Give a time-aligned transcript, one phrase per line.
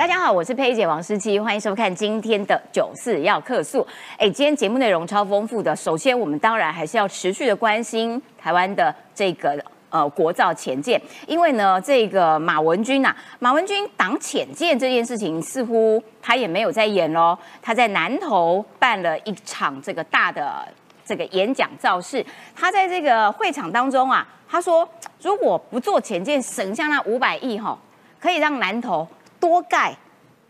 [0.00, 3.86] 大家好，我是佩姐王诗琪，欢迎收看今天的九四要客诉。
[4.16, 5.76] 哎，今天节目内容超丰富的。
[5.76, 17.36] 首先，我们当然还是要持续的关心台湾的这个呃国造潜舰，因为呢，这个马文君呐，马文君挡潜舰这件事情，似乎他也没有在演喽。
[17.60, 20.66] 他在南投办了一场这个大的
[21.04, 22.24] 这个演讲造势，
[22.56, 24.88] 他在这个会场当中啊，他说
[25.20, 27.78] 如果不做潜舰，省下那五百亿哈，
[28.18, 29.06] 可以让南投。
[29.40, 29.96] 多盖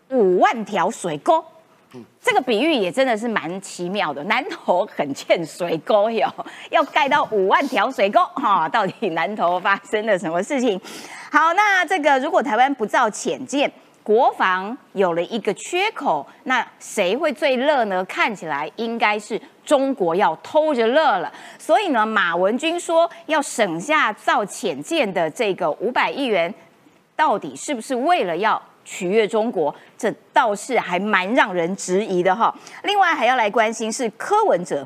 [0.08, 1.42] 五万条水沟，
[2.20, 4.22] 这个比喻也真的是蛮奇妙的。
[4.24, 6.28] 南投很欠水沟哟，
[6.70, 10.80] 要盖到五万条水沟哈，到底南投发生了什么事情？
[11.30, 13.70] 好，那这个如果台湾不造潜舰，
[14.02, 18.04] 国防有了一个缺口，那谁会最乐呢？
[18.06, 21.32] 看起来应该是中国要偷着乐了。
[21.58, 26.52] 所以呢，马文君说要省下造潜舰的这个五百亿元，
[27.14, 28.60] 到底是不是为了要？
[28.92, 32.52] 取悦中国，这倒是还蛮让人质疑的哈。
[32.82, 34.84] 另外还要来关心是柯文哲，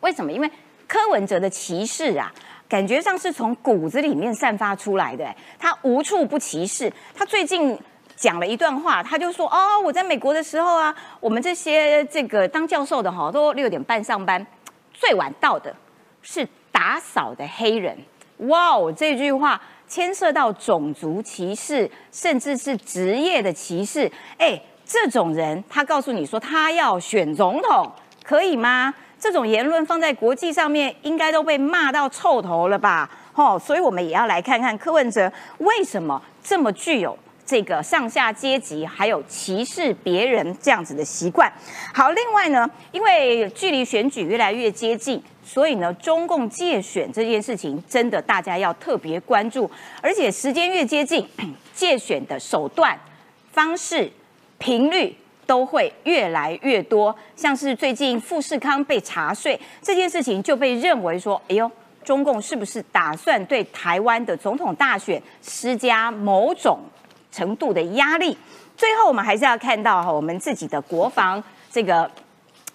[0.00, 0.30] 为什么？
[0.30, 0.50] 因为
[0.86, 2.30] 柯文哲的歧视啊，
[2.68, 5.34] 感觉上是从骨子里面散发出来的。
[5.58, 6.92] 他无处不歧视。
[7.14, 7.78] 他最近
[8.16, 14.46] 讲了一段话，他就说：“哦，我在美国的时候啊，我们这些这个当教授的哈，都六点半上班，
[14.92, 15.74] 最晚到的
[16.20, 17.96] 是打扫的黑人。”
[18.48, 19.58] 哇哦，这句话。
[19.88, 24.10] 牵涉到种族歧视，甚至是职业的歧视。
[24.38, 27.90] 哎，这种人，他告诉你说他要选总统，
[28.22, 28.92] 可以吗？
[29.18, 33.10] 这种言论放在国际上面，应该都被骂到臭头了吧？
[33.32, 41.50] 吼，所以我们也要来看看柯文哲为什么这么具有这个上下阶级，还有歧视别人这样子的习惯。
[41.94, 45.22] 好，另外呢，因为距离选举越来越接近。
[45.44, 49.70] 所以呢，中共借选这件事情，真的大家要特别关注，
[50.02, 51.24] 而且时间越接近，
[51.72, 52.98] 借选的手段、
[53.52, 54.10] 方式、
[54.58, 55.16] 频率
[55.46, 57.16] 都会越来越多。
[57.36, 61.70] 像是最近富士康被查税这件事情，就被认为说，哎呦，
[62.02, 66.80] 中共是不是打算对台湾的总统大选施加某种
[67.36, 68.36] 程度的压力？
[68.76, 72.10] 最后，我们还是要看到哈，我们自己的国防这个。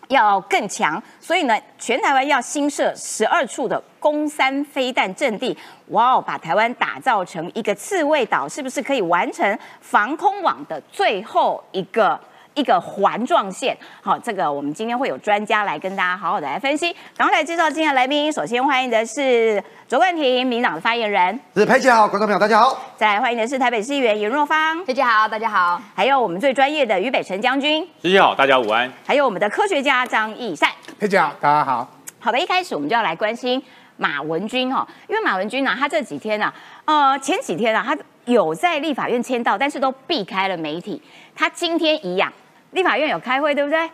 [0.07, 5.57] 要更强，所以呢，全台湾要新设十二处的攻三飞弹阵地，
[5.88, 12.19] 哇哦，把台湾打造成一个刺猬岛，是不是可以完成防空网的最后一个？
[12.61, 16.95] 一个环状线，好，这个我们今天会有专家来跟大家好好的来分析。
[17.17, 21.39] 赶快来介绍今天的来宾，首先欢迎的是卓冠廷，民党的发言人。
[21.55, 22.79] 是佩姐好，观众朋友大家好。
[22.95, 25.81] 再来欢迎的是台北市议员严若芳，佩姐好，大家好。
[25.95, 28.88] 还有我们最专业的于北辰将军，佩姐好，大家午安。
[29.07, 31.89] 还有我们的科学家张义善，佩姐好，大家好。
[32.19, 33.59] 好的，一开始我们就要来关心
[33.97, 36.53] 马文君哈，因为马文君呢，他这几天呢，
[36.85, 41.01] 呃，前几天啊，他有在立法院签到，但是都避开了媒体。
[41.35, 42.31] 他今天一样。
[42.72, 43.90] 立法院有开会，对不对？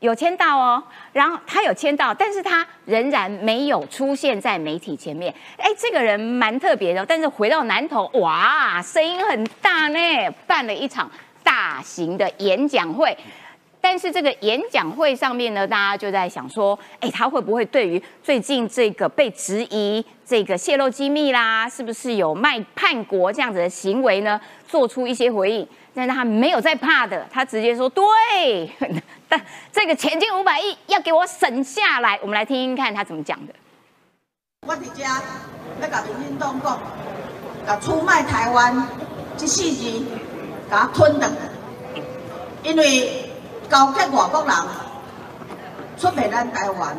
[0.00, 0.82] 有签到哦，
[1.14, 5.34] 然后他有签到，但是他仍然没有出现在媒体前面。
[5.56, 7.06] 哎，这个人蛮特别的。
[7.06, 11.10] 但是回到南投，哇，声音很大呢，办了一场
[11.42, 13.16] 大型的演讲会。
[13.80, 24.38] 但是这个演讲会上面呢，大家就在想说，哎，他会不会对于最近这个被质疑这个泄露机密啦，是不是有卖叛国这样子的行为呢，
[24.68, 25.66] 做出一些回应？
[25.94, 28.04] 但是他没有在怕的，他直接说：“对，
[29.28, 29.40] 但
[29.72, 33.54] 这个前进五百亿要给我省下来。”我们来听听看他怎么讲的。
[34.66, 35.22] 我伫家
[35.80, 36.78] 要甲民进党讲，
[37.66, 38.86] 甲出卖台湾
[39.36, 40.02] 这四字，
[40.70, 41.28] 甲吞掉，
[42.62, 43.30] 因为。
[43.66, 44.54] 高级外国人
[45.98, 46.94] 出卖咱台湾，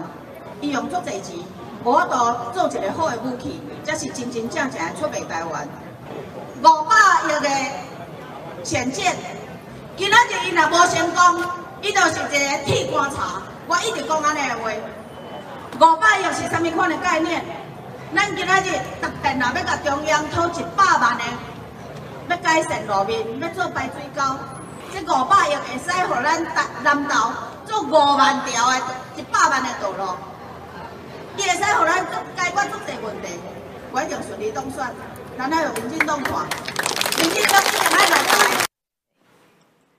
[0.59, 1.37] 伊用足侪钱，
[1.83, 5.69] 无法度做一个好的武器，才是真真正正的出卖台湾。
[6.59, 6.95] 五百
[7.27, 7.49] 亿的
[8.65, 9.15] 潜舰，
[9.95, 11.45] 今仔日伊若无成功，
[11.83, 13.17] 伊就是一个铁棺材。
[13.67, 14.71] 我一直讲安尼的话，
[15.79, 17.45] 五百亿是啥物款的概念？
[18.15, 21.23] 咱今仔日特电若要甲中央讨一百万的，
[22.27, 24.23] 要改善路面，要做排水沟。
[24.91, 27.31] 这五百亿会使互咱南南投
[27.67, 28.77] 做五万条的
[29.15, 30.17] 一百万的道路，
[31.37, 32.03] 伊会使互咱
[32.35, 33.39] 解决足侪问题，
[33.91, 34.91] 我一定顺利当选，
[35.37, 36.33] 咱还有民进党看，
[37.21, 38.44] 民进党一定爱来。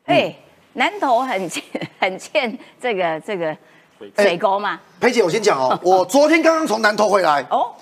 [0.06, 0.34] 哎，
[0.74, 1.62] 南投很欠
[2.00, 3.56] 很欠这个这个
[4.16, 4.80] 水沟嘛？
[5.00, 7.72] 裴姐，我先讲哦， 我昨天刚刚从南投回来哦。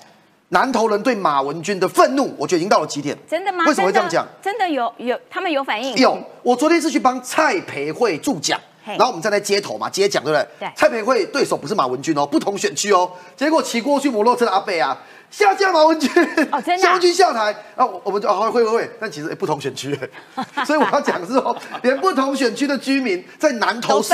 [0.49, 3.17] 南投人对马文君的愤怒，我觉得已经到了极点。
[3.27, 3.65] 真的吗？
[3.67, 4.25] 为什么会这样讲？
[4.41, 5.95] 真的有有，他们有反应。
[5.95, 10.47] 有，我昨天是去帮蔡培慧助讲，然后我们站在街头嘛，街讲对不对？
[10.59, 10.71] 对。
[10.75, 13.11] 蔡培慧对手不是马文君哦，不同选区哦。
[13.35, 14.97] 结果骑过去摩托车的阿北啊，
[15.31, 16.09] 下架马文君，
[16.51, 16.85] 哦，真的。
[16.85, 19.97] 马文君下台啊，我们就啊会会会，但其实不同选区，
[20.65, 24.13] 所以我要讲是说，连不同选区的居民在南投市，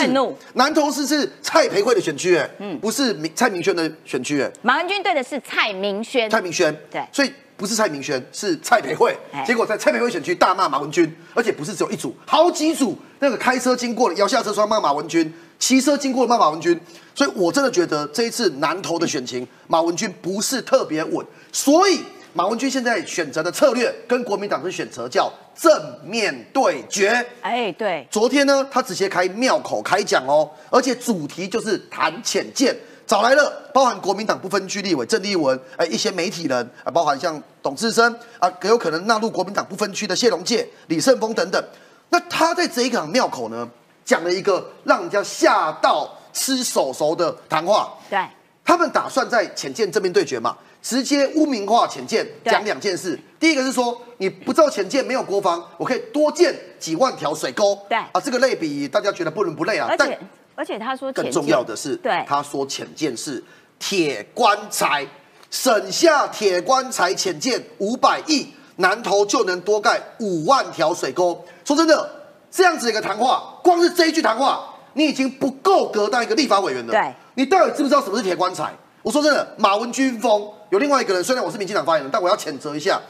[0.54, 7.32] 南投市是蔡培慧的选区，哎，嗯，不是蔡明轩的选区，哎，马文君对的是蔡明轩，蔡明轩，对，所以。
[7.62, 9.16] 不是蔡明轩，是蔡培慧。
[9.46, 12.98] 结果在蔡培慧选区大骂马文君，而且不是只有一组，好几组。
[13.20, 16.76] 那个开车经过了，摇下车窗骂马文君，骑车经过骂马文君。
[17.14, 21.24] 所以我真的觉得这一次南投的选情，马文君不是特别稳。
[21.52, 22.00] 所以
[22.34, 25.72] 马文君现在选择的策略跟国民党的选择叫正
[26.04, 27.24] 面对决。
[27.42, 28.08] 哎，对。
[28.10, 32.76] 昨天呢，他直接开庙口开讲哦，而且主题就是谈浅见。
[33.08, 41.62] 找来了，包含国民党不分区立委郑立文，哎，一些媒体人啊，包含像董志生啊，更有可能纳入国民党不分区的谢龙介、李胜峰等等。
[42.10, 43.70] 那他在这一场庙口呢，
[44.06, 47.94] 讲了一个让人家吓到吃手熟的谈话。
[48.10, 48.26] 对，
[48.64, 53.20] 他们打算在浅见正面对决嘛，直接污名化浅见，讲两件事。
[53.40, 57.78] 第一个是说，你不造浅见，没有国防，我可以多建几万条水沟。
[57.90, 60.18] 对，啊，这个类比大家觉得不伦不类啊，而且。
[60.56, 63.44] 而且他说，更重要的是，对，他说浅见是
[63.80, 65.08] 铁棺材，
[65.50, 71.44] 省下铁棺材浅见五百亿，南投就能多盖五万条水沟。
[71.66, 72.10] 说真的，
[72.52, 76.92] 这样子一个谈话，光是这一句谈话，你已经不够格当一个立法委员了。
[76.92, 78.74] 对，你到底知不知道什么是铁棺材？
[79.02, 83.02] 我说真的，马文君疯，有另外一个人，虽然我是民进党发言人，但我要谴责一下，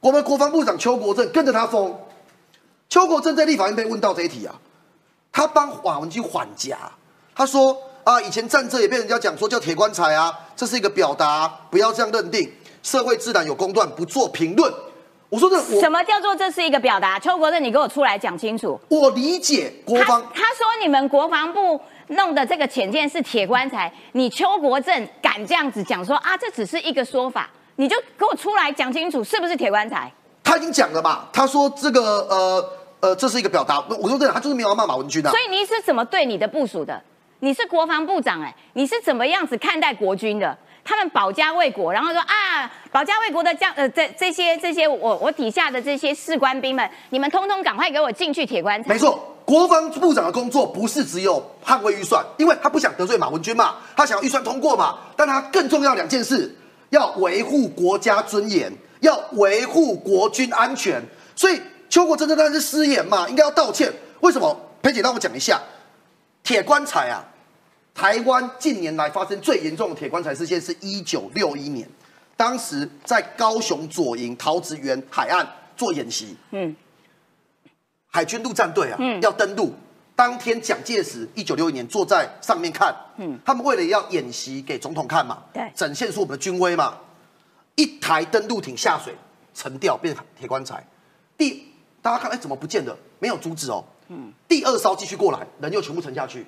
[0.00, 1.94] 我们国防部长邱国正跟着他疯。
[2.88, 4.54] 邱国正在立法院被问到这一题啊。
[5.38, 6.76] 他帮马文君缓颊，
[7.32, 12.50] 他说啊，以前站这也被人家讲说叫铁棺材啊，这是一个表达，不要这样认定。
[12.82, 14.72] 社会自然有公断，不做评论。
[15.28, 17.20] 我说这什么叫做这是一个表达？
[17.20, 18.80] 邱国正，你给我出来讲清楚。
[18.88, 30.12] 我理解国防，他说你们国防部弄的这个浅见是铁棺材，你邱国正敢这样子讲说啊，这只是一个说法，你就给我出来讲清楚是不是铁棺材？
[30.42, 32.77] 他已经讲了嘛，他说这个呃。
[33.00, 33.78] 呃，这是一个表达。
[34.00, 35.30] 我说对了，他就是没有要骂马文君的。
[35.30, 37.00] 所以你是怎么对你的部署的？
[37.40, 40.58] 你是国防部长哎，你是怎么样子看待国军的？
[40.84, 48.94] 他们保家卫国，然后说啊，保家卫国的将呃这这些这些我我底下的这些士官兵们，你们通通赶快给我进去铁棺材。
[48.94, 54.98] 没错，国防部长的工作不是只有捍卫预算，因为他不想得罪马文君嘛，他想要预算通过嘛。
[55.14, 56.52] 但他更重要两件事，
[56.90, 61.00] 要维护国家尊严，要维护国军安全，
[61.36, 61.60] 所以。
[61.88, 63.92] 邱国正当然是失言嘛，应该要道歉。
[64.20, 64.64] 为什么？
[64.80, 65.60] 佩姐让我讲一下，
[66.44, 67.24] 铁棺材啊，
[67.92, 71.88] 台湾近年来发生最严重的铁棺材事件是一九六一年，
[72.36, 75.46] 当时在高雄左营桃子园海岸
[75.76, 76.74] 做演习，嗯，
[78.06, 79.74] 海军陆战队啊，嗯，要登陆，
[80.14, 86.96] 当天蒋介石一九六一年坐在上面看，嗯，他们为了要演习给总统看嘛，对，展现出我们的军威嘛，
[87.74, 89.12] 一台登陆艇下水
[89.52, 90.86] 沉掉，变成铁棺材，
[91.36, 91.67] 第。
[92.00, 92.96] 大家看，哎，怎么不见了？
[93.18, 93.84] 没有阻止哦。
[94.08, 94.32] 嗯。
[94.46, 96.46] 第二艘继续过来，人又全部沉下去。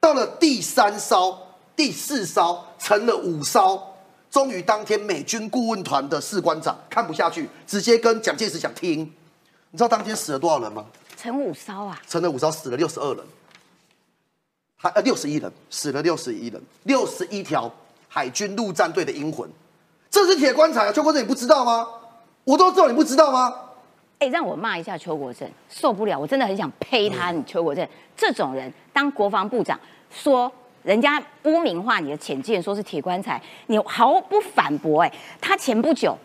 [0.00, 1.38] 到了第三艘、
[1.74, 3.82] 第四艘，沉了五艘。
[4.30, 9.00] 终于当天，美军顾问团的士官长看不下去，直接跟蒋介石讲听。
[9.70, 10.84] 你知道当天死了多少人吗？
[11.16, 12.00] 沉五艘啊！
[12.06, 13.24] 沉了五艘，死了六十二人。
[14.76, 17.72] 还呃六十一人，死了六十一人，六十一条
[18.06, 19.50] 海军陆战队的英魂。
[20.10, 20.92] 这是铁棺材啊！
[20.92, 21.88] 邱国正你不知道吗？
[22.44, 23.54] 我都知道，你不知道吗？
[24.18, 26.18] 哎，让我骂一下邱国正，受不了！
[26.18, 27.30] 我真的很想呸他。
[27.30, 27.86] 你邱国正
[28.16, 29.78] 这种人当国防部长，
[30.10, 30.50] 说
[30.82, 35.02] 人家污名化你的潜舰，说是铁棺材，你毫不反驳。
[35.02, 36.16] 哎，他前不久，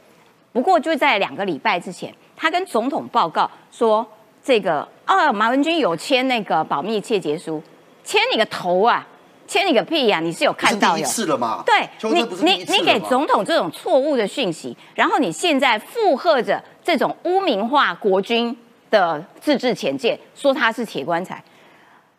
[0.51, 4.03] 不过就在两个礼拜之前，他跟总统报告说，
[4.43, 7.62] 这个啊，马文君有签那个保密窃结书，
[8.03, 9.07] 签你个头啊！
[9.45, 10.19] 签你个屁呀！
[10.19, 11.05] 你是有看到有？
[11.05, 11.62] 次了吗？
[11.63, 18.55] 对，你你你给总统这种错误的讯息，然后你现在附和着这种污名化国军
[18.91, 21.43] 的自制潜舰，说他是铁棺材。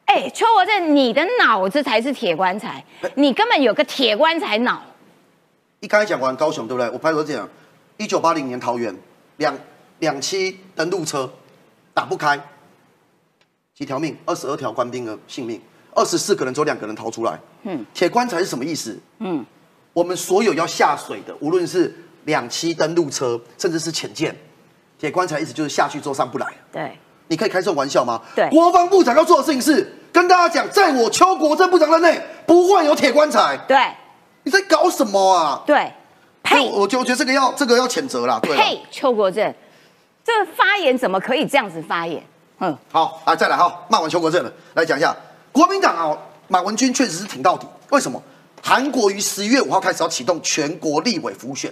[0.07, 4.83] 哎，邱国正，你的脑子才是铁棺材，你根本有个铁棺材脑。
[5.81, 6.91] 一刚才讲完高雄，对不对？
[6.91, 7.49] 我拍头讲，
[7.97, 8.95] 一九八零年桃园
[9.39, 9.57] 两
[9.99, 11.31] 两栖登陆车
[11.93, 12.39] 打不开，
[13.75, 15.61] 几条命，二十二条官兵的性命。
[15.97, 17.39] 二十四个人，只有两个人逃出来。
[17.63, 18.99] 嗯，铁棺材是什么意思？
[19.21, 19.47] 嗯，
[19.93, 21.95] 我们所有要下水的，无论是
[22.25, 24.35] 两栖登陆车，甚至是潜舰，
[25.05, 26.47] 铁棺材意思就是下去之后上不来。
[26.73, 28.19] 对，你可以开这种玩笑吗？
[28.35, 33.55] 对，国防部长要做的事情是跟大家讲，在我邱国正部长任内不会有铁棺材。
[33.69, 33.77] 对，
[34.45, 35.63] 你在搞什么啊？
[35.67, 35.93] 对，
[36.43, 36.59] 呸！
[36.71, 38.41] 我就我觉得这个要这个要谴责啦。
[38.43, 38.81] 对，呸！
[38.91, 39.55] 邱国正，
[40.25, 42.25] 这个发言怎么可以这样子发言？
[42.61, 45.15] 嗯，好啊，再来哈，骂完邱国正了，来讲一下。
[45.53, 46.17] 国民党啊，
[46.49, 47.67] 马文君确实是挺到底。
[47.91, 48.23] 为什么？
[48.63, 51.71] 韩国于十一月五号开始要启动全国立委复选，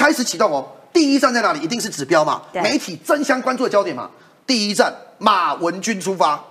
[0.00, 0.66] 开始启动哦。
[0.94, 1.60] 第一站在哪里？
[1.60, 4.10] 一定是指标嘛，媒体争相关注的焦点嘛。
[4.46, 6.42] 第一站马文君出发，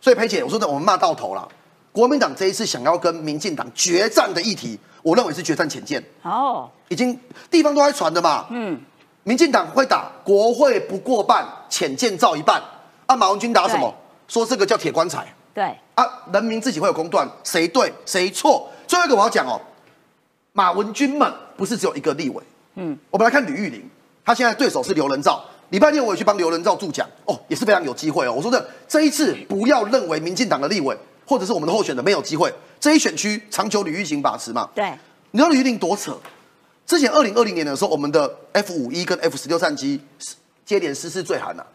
[0.00, 1.46] 所以裴姐，我说的我们骂到头了。
[1.92, 8.46] 国民党这一次想要跟民进党决战的议题，我认为是决战浅见哦，已经地方都在传的嘛。
[8.48, 8.80] 嗯，
[9.22, 12.62] 民进党会打国会不过半，浅见造一半。
[13.04, 13.94] 啊，马文君打什么？
[14.28, 15.30] 说这个叫铁棺材。
[15.52, 18.66] 对啊，人民自己会有公断，谁对谁错。
[18.86, 19.60] 最后一个我要讲哦，
[20.54, 22.42] 马文君们不是只有一个立委。
[22.80, 23.82] 嗯，我们来看吕玉玲，
[24.24, 25.44] 她现在对手是刘仁照。
[25.70, 28.32] 礼拜六我也去帮刘仁照助讲，哦，也是非常有机会哦。
[28.32, 34.70] 我说的这一次不要认为民进党的立委或者是我们的候选人没有机会，这一选区长久吕玉玲把持嘛。
[34.74, 34.90] 对，
[35.32, 36.16] 你知道吕玉玲多扯？
[36.86, 40.00] 之前二零二零年的时候，我们的 F 五一跟 F 十六战机
[40.64, 41.66] 接连失事坠寒了。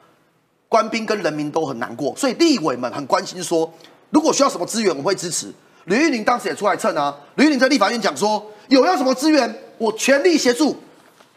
[0.68, 3.72] 官兵跟人民都很难过，所以立委们很关心，说
[4.10, 5.54] 如果需要什么资源，我们会支持。
[5.86, 10.76] 吕玉玲当时也出来蹭啊，吕玉玲在立法院讲说，有要什么资源，我全力协助。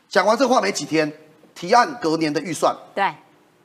[0.08, 1.12] 讲完这话没几天，
[1.54, 3.12] 提案隔年的预算，对，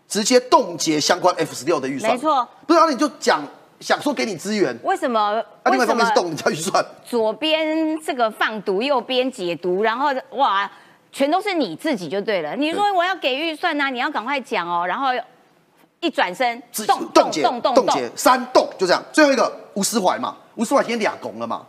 [0.07, 2.48] 直接冻结相关 F 十六的预算，没错。
[2.67, 3.41] 不然你就讲
[3.79, 5.43] 想说给你资源，为什么？
[5.65, 10.69] 另外一方面是冻人家预算，左边这个放毒，右边解毒，然后哇，
[11.12, 12.55] 全都是你自己就对了。
[12.55, 15.07] 你说我要给预算呐，你要赶快讲哦，然后。
[16.03, 19.00] 一转身，冻冻结冻结三冻，就这样。
[19.13, 21.63] 最后一个吴思怀嘛，吴思怀今天俩拱了嘛。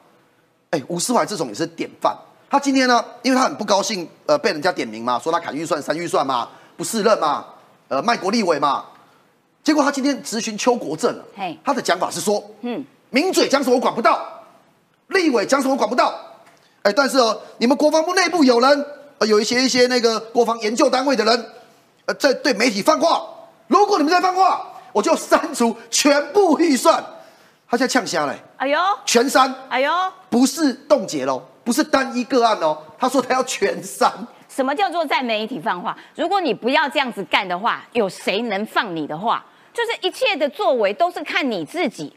[0.70, 2.16] 哎，吴思怀这种也是典范。
[2.52, 7.46] 他今天呢，因为他很不高兴，呃，被人家点名嘛，说他砍预算、删预算嘛，不适任嘛，
[7.88, 8.84] 呃，卖国立委嘛。
[9.64, 11.18] 结果他今天咨询邱国正，
[11.64, 14.20] 他的讲法是说，嗯，名嘴讲什么管不到，
[15.06, 16.14] 立委讲什么管不到。
[16.82, 21.46] 哎，但是哦，你们国防部内部有人，呃，有一些一些那个国防研究单位的人，
[22.04, 23.26] 呃，在对媒体放话。
[23.68, 27.02] 如果你们再放话，我就删除全部预算。
[27.72, 29.90] 他现在呛瞎了，哎呦，全删，哎呦，
[30.28, 32.76] 不是冻结喽，不是单一个案哦。
[32.98, 34.12] 他说他要全删。
[34.46, 35.96] 什么叫做在媒体放话？
[36.14, 39.42] 如果你不要这样子干的话，有谁能放你的话？
[39.72, 42.14] 就是一切的作为都是看你自己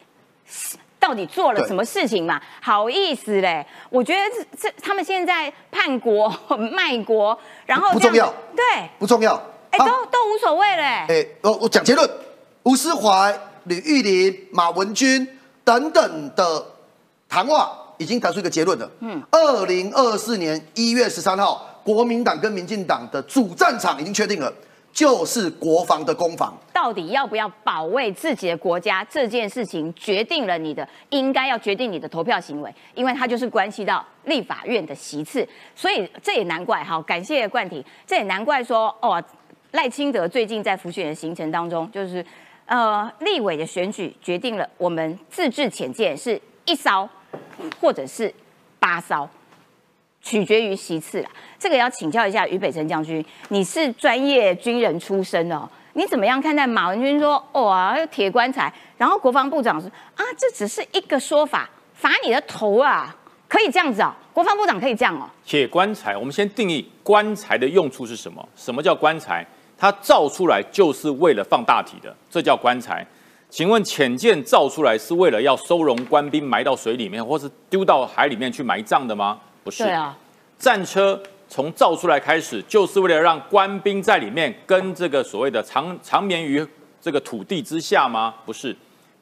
[0.99, 2.41] 到底做了什么事情嘛。
[2.61, 6.29] 好意思嘞，我觉得这这他们现在叛国
[6.73, 9.41] 卖国，然后不重要，对，不重要。
[9.69, 10.83] 哎都都无所谓嘞。
[11.07, 12.09] 哎，我我讲结论，
[12.63, 13.33] 吴思怀、
[13.63, 15.25] 吕玉林、马文君
[15.65, 16.63] 等等的
[17.27, 18.89] 谈话已经得出一个结论了。
[18.99, 24.53] 嗯，二零二四年一月十三号，国民党跟民进党的主战场已经确定了，
[24.93, 26.55] 就是国防的攻防。
[26.71, 35.47] 到底要不要保卫自己的国家这件事情，决定了你的应该要决定你的投票行为，因为它就是关系到立法院的席次。
[35.75, 39.21] 所以这也难怪哈，感谢冠廷，这也难怪说哦。
[39.71, 42.25] 赖清德最近在浮选的行程当中，就是
[42.65, 47.07] 呃立委的选举决定了我们自制潜舰是一艘
[47.79, 48.33] 或者是
[48.79, 49.27] 八艘，
[50.21, 51.29] 取决于席次啦。
[51.59, 63.15] 这个要请教一下于北辰将军，你是专业军人出身哦，你怎么样看待马文君说哇铁棺材，然后国防部长说啊这只是一个说法，罚你的头啊，
[63.47, 65.29] 可以这样子哦，国防部长可以这样哦。
[65.45, 68.47] 铁棺材，我们先定义棺材的用处是什么？
[68.55, 69.45] 什么叫棺材？
[69.77, 73.05] 它造出来就是为了放大体的，这叫棺材。
[73.49, 79.39] 请问潜舰造出来是为了要收容官兵埋到水里面，或是丢到海里面去埋葬的吗？
[79.63, 79.83] 不是。
[79.83, 80.17] 对啊。
[80.57, 86.65] 战车从造出来开始，就是为了让官兵在里面跟这个所谓的长长眠于
[87.01, 88.33] 这个土地之下吗？
[88.45, 88.75] 不是。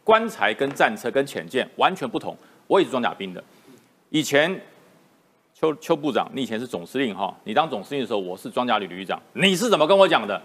[0.03, 2.37] 棺材跟战车跟潜舰完全不同。
[2.67, 3.43] 我也是装甲兵的，
[4.09, 4.59] 以前。
[5.63, 10.41] 邱邱部长，你以前是总司令哈，你当总司令的时候，我是装甲旅旅长，你是怎么跟我讲的？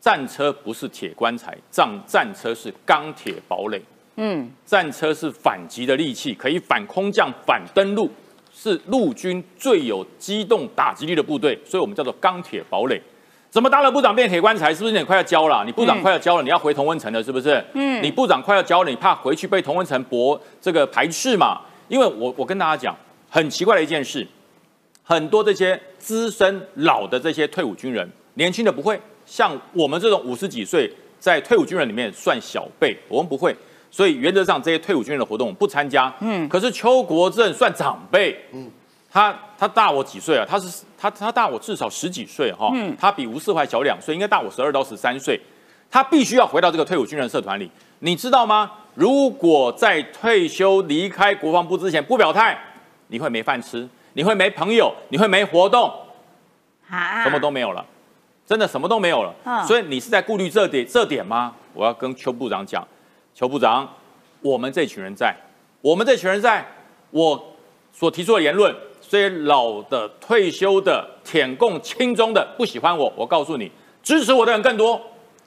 [0.00, 3.82] 战车不是铁棺材，战战车是钢铁堡垒。
[4.16, 8.10] 嗯，战车是反击的利器，可以反空降、反登陆，
[8.50, 12.98] 是陆军最有机动打击力的部队，所以我们叫做钢铁堡垒。
[13.50, 14.72] 怎么当了部长变铁棺材？
[14.72, 15.62] 是不是你快要交了？
[15.66, 17.62] 你部长快要交了，你要回同温层了，是不是？
[17.74, 21.60] 嗯，你部长快要交了，你怕回去被同温层驳这个排斥嘛？
[21.88, 22.96] 因为我我跟大家讲，
[23.28, 24.26] 很奇怪的一件事。
[25.08, 33.56] 很多这些资深老的这些退伍军人，年轻的不会像我们这种五十几岁在退伍军人里面算小辈，我们不会，
[33.90, 36.14] 所以原则上这些退伍军人的活动不参加。
[36.20, 38.70] 嗯，可是邱国正算长辈，嗯，
[39.10, 40.44] 他他大我几岁啊？
[40.46, 45.40] 他是他他大我至少十几岁哈，嗯，他比吴世怀小两岁，应该大我十二到十三岁，
[45.90, 48.70] 他必须要回到这个退伍军人社团里，你知道吗？
[48.94, 52.58] 如果在退休离开国防部之前不表态，
[53.06, 53.88] 你会没饭吃。
[54.14, 55.92] 你会没朋友，你会没活动，
[56.88, 57.84] 啊，什么都没有了，
[58.46, 59.34] 真的什么都没有了。
[59.66, 61.54] 所以你是在顾虑这点这点吗？
[61.74, 62.86] 我要跟邱部长讲，
[63.34, 63.88] 邱部长，
[64.40, 65.34] 我们这群人在，
[65.80, 66.66] 我们这群人在，
[67.10, 67.54] 我
[67.92, 73.70] 所提出的言论，虽老的、退休的、舔共亲中的不喜欢我，我告诉你，
[74.02, 75.00] 支持我的人更多。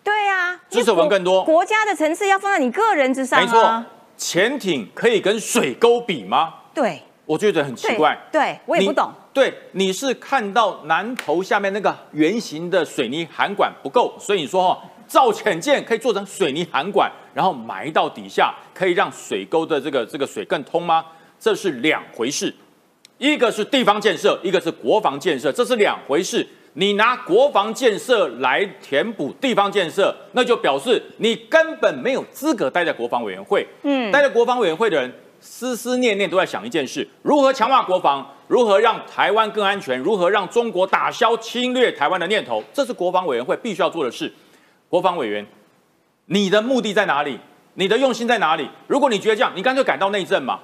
[0.03, 3.43] 对啊，支持我们更多国家的层次要放在你个人之上啊。
[3.43, 3.85] 没错，
[4.17, 6.55] 潜艇可以跟水沟比吗？
[6.73, 8.17] 对，我就觉得很奇怪。
[8.29, 9.09] 对我也不懂。
[9.31, 21.05] 对，你是看到南头下面那个圆形的水泥涵管不够，所以你说哦，造浅舰可以做成水泥涵管，然后埋到底下，可以让水沟的这个这个水更通吗？
[21.39, 22.53] 这是两回事。
[23.17, 26.45] 一个是地方建设，一个是国防建设，这是两回事。
[26.73, 33.65] 你拿国防建设来填补地方建设，那就表示你根本没有资格待在国防委员会。
[33.83, 42.63] 嗯，待在国防委员会的人，思思念念都在想一件事：如何强化国防，如何让台湾更安全，如何让中国打消侵略台湾的念头。
[42.71, 44.31] 这是国防委员会必须要做的事。
[44.87, 45.45] 国防委员，
[46.27, 47.37] 你的目的在哪里？
[47.73, 48.69] 你的用心在哪里？
[48.87, 50.59] 如果你觉得这样，你干脆改到内政嘛。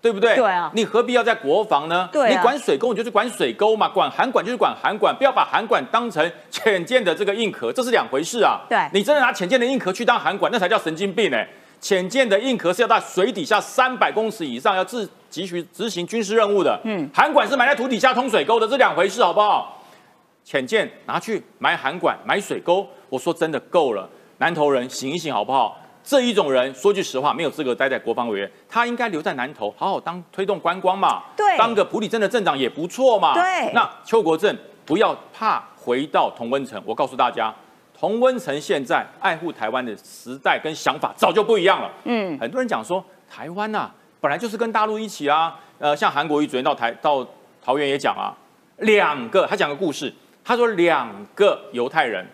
[0.00, 0.36] 对不对？
[0.36, 2.08] 对啊，你何必要在国防呢？
[2.12, 8.60] 对，你管水沟，你就是管水沟嘛；管涵管就是管涵管，不要把涵管当成浅见的这个硬壳，这是两回事啊。
[8.68, 11.44] 对，你真的拿浅见的硬壳去当涵管，那才叫神经病呢。
[11.80, 16.80] 潜舰的硬壳是要在水底下三百公尺以上，要自急需执行军事任务的。
[16.84, 19.80] 嗯，涵管是埋在土底下通水沟的，这两回事，好不好？
[20.44, 24.08] 潜舰拿去埋涵管、埋水沟，我说真的够了，
[24.38, 25.78] 南投人醒一醒，好不好？
[26.02, 33.70] 这一种人，说句实话，没有资格待在国防委员，他应该留在南投，好好当推动观光嘛，对，当个普里镇的镇长也不错嘛，对。
[33.74, 34.56] 那邱国正
[34.86, 37.54] 不要怕回到同温层，我告诉大家，
[37.98, 41.90] 同温成现在爱护台湾的时代跟想法早就不一样了。
[42.04, 43.90] 嗯，很多人讲说台湾呐，
[44.20, 47.26] 本来就是跟大陆一起啊，呃，像韩国瑜昨天到台到
[47.60, 48.30] 桃园也讲啊，
[48.78, 50.14] 两个他讲个故事，
[50.44, 52.24] 他说两个犹太人。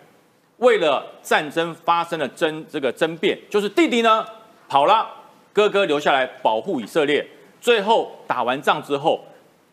[0.57, 4.25] 为了战争发生了争这个争辩，就是弟弟呢
[4.69, 5.05] 跑了，
[5.51, 7.27] 哥哥留下来保护以色列。
[7.59, 9.19] 最后打完仗之后，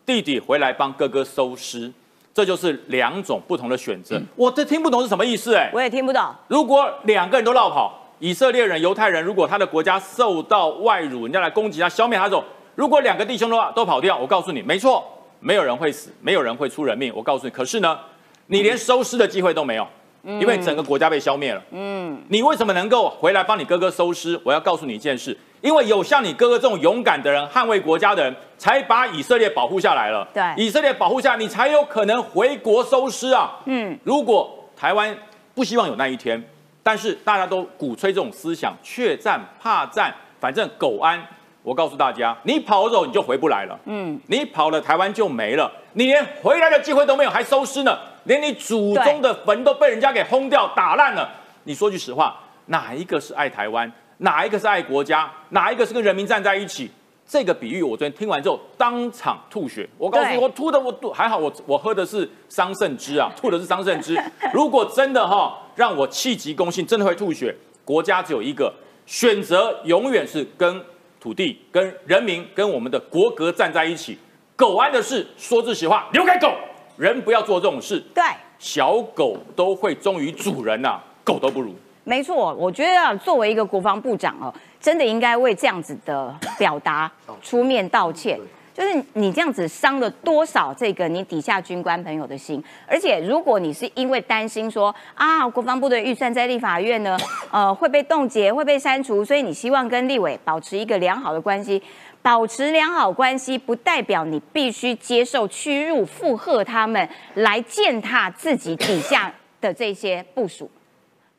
[0.05, 1.89] 弟弟回来帮哥哥收尸，
[2.33, 4.19] 这就是两种不同的选择。
[4.35, 5.55] 我这听不懂是什么意思？
[5.55, 6.21] 哎，我也听不懂。
[6.47, 12.43] 如果两个人都绕跑，以色列人、犹太人，如果他的国家受到外辱，人家来攻击他、消灭他，种
[12.75, 15.05] 如果两个弟兄的话都跑掉，我告诉你，没错，
[15.39, 17.13] 没有人会死，没有人会出人命。
[17.15, 17.99] 我告诉你，可是呢，
[18.47, 19.87] 你连收尸的机会都没有。
[20.23, 24.39] 因为整个国家被消灭了，嗯，你为什么能够回来帮你哥哥收尸？
[24.45, 30.25] 我要告诉你一件事，因为有像你哥哥这种勇敢的人，捍卫国家的人，才把以色列保护下来了。
[30.33, 33.59] 对，以色列保护下，你才有可能回国收尸啊。
[33.65, 35.13] 嗯，如果台湾
[35.53, 36.41] 不希望有那一天，
[36.81, 41.21] 但是大家都鼓吹这种思想，怯战怕战，反正苟安。
[41.63, 43.77] 我告诉大家，你跑走你就回不来了。
[43.85, 47.97] 嗯，你跑了，台湾就没了，你连回来的机会都没有，还收尸呢。
[48.25, 51.29] 连你祖宗的坟都被人家给轰掉、打烂了。
[51.63, 53.91] 你说句实话，哪一个是爱台湾？
[54.17, 55.31] 哪一个是爱国家？
[55.49, 56.89] 哪一个是跟人民站在一起？
[57.25, 59.87] 这个比喻，我昨天听完之后当场吐血。
[59.97, 64.21] 我告诉你，我吐的我吐还好，我我喝的是桑葚汁啊，吐的是桑葚汁。
[64.53, 67.55] 如果真的哈让我气急攻心，真的会吐血。
[67.85, 68.73] 国家只有一个
[69.05, 70.81] 选择，永远是跟
[71.19, 74.17] 土地、跟人民、跟我们的国格站在一起。
[74.55, 76.53] 狗安的事，说句实话，留给狗。
[76.97, 77.99] 人不要做这种事。
[78.13, 78.23] 对，
[78.59, 81.73] 小狗都会忠于主人呐，狗都不如。
[82.03, 88.39] 没错，我觉得作为一个国防部长哦，真的应该为这样子的表达出面道歉。
[88.73, 92.61] 就是你这样子伤了多少这个你底下军官朋友的心？
[92.87, 97.15] 而且如果你是因为担心说啊，国防部的预算在立法院呢，
[97.51, 101.79] 呃，会被冻结、会被删除，所以你希望跟立委保持一个良好的关系。
[102.23, 110.71] 保持良好关系，不代表你必须接受屈辱、附和他们，来践踏自己底下的这些部署，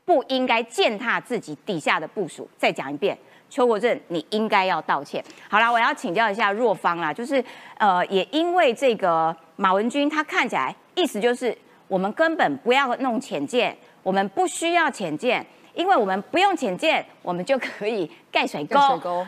[0.04, 2.46] 不应该践踏自己底下的部署。
[2.58, 3.16] 再讲一遍，
[3.48, 5.24] 邱国正，你应该要道歉。
[5.48, 7.42] 好了，我要请教一下若芳啦，就是
[7.78, 11.56] 呃，也因为这个马文君，他看起来意思就是，
[11.88, 18.78] 我们根本不要弄浅见，我们不需要浅见，因为我们不用浅见，我们就可以盖水沟。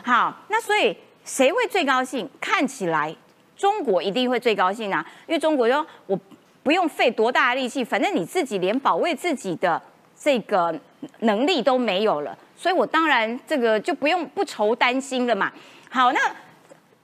[0.05, 0.95] 好，那所以。
[1.27, 2.27] 谁会最高兴？
[2.39, 3.13] 看起来
[3.57, 5.05] 中国一定会最高兴啊！
[5.27, 6.17] 因为中国说我
[6.63, 9.79] 不用费多大的力气，反正你自己连保卫自己的
[10.17, 10.73] 这个
[11.19, 15.51] 能力都没有了，所以我当然这个就不用不愁担心了嘛。
[15.89, 16.19] 好，那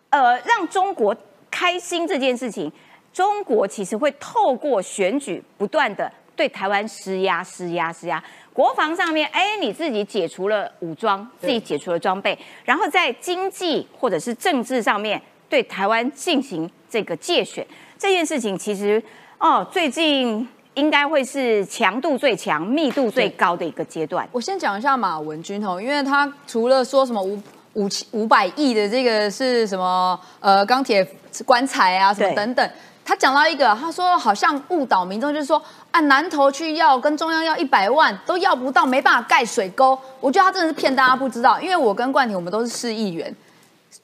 [0.09, 1.15] 呃，让中国
[1.51, 2.71] 开心这件事情，
[3.11, 8.23] 中国其实会透过选举不断的对台湾施压、施压、施压。
[8.53, 17.65] 国防上面，哎，你自己解除了武装，自己解除了装备，然后在经济或者是政治上面对台湾进行这个借选
[17.97, 19.01] 这件事情，其实
[19.39, 24.27] 哦，最近应该会是强度最强、密度最高的一个阶段。
[24.31, 27.41] 我先讲一下马文君哦，因为他除了说什么五
[27.73, 30.19] 五七五百亿的这个是什么？
[30.39, 31.03] 呃，钢铁
[31.43, 32.69] 棺材啊，什么等等。
[33.05, 35.61] 他讲到一个，他说好像误导民众，就是说
[35.91, 39.99] 啊，南投去要跟中央要一百万都要不到，没办法盖水沟。
[40.19, 43.35] 我觉得他真的是骗大家不知道，因为我跟冠廷我们都是市议员，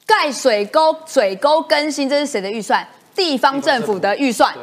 [0.06, 2.86] 盖水沟、水沟更新，这是谁的预算？
[3.14, 4.54] 地方政府的预算。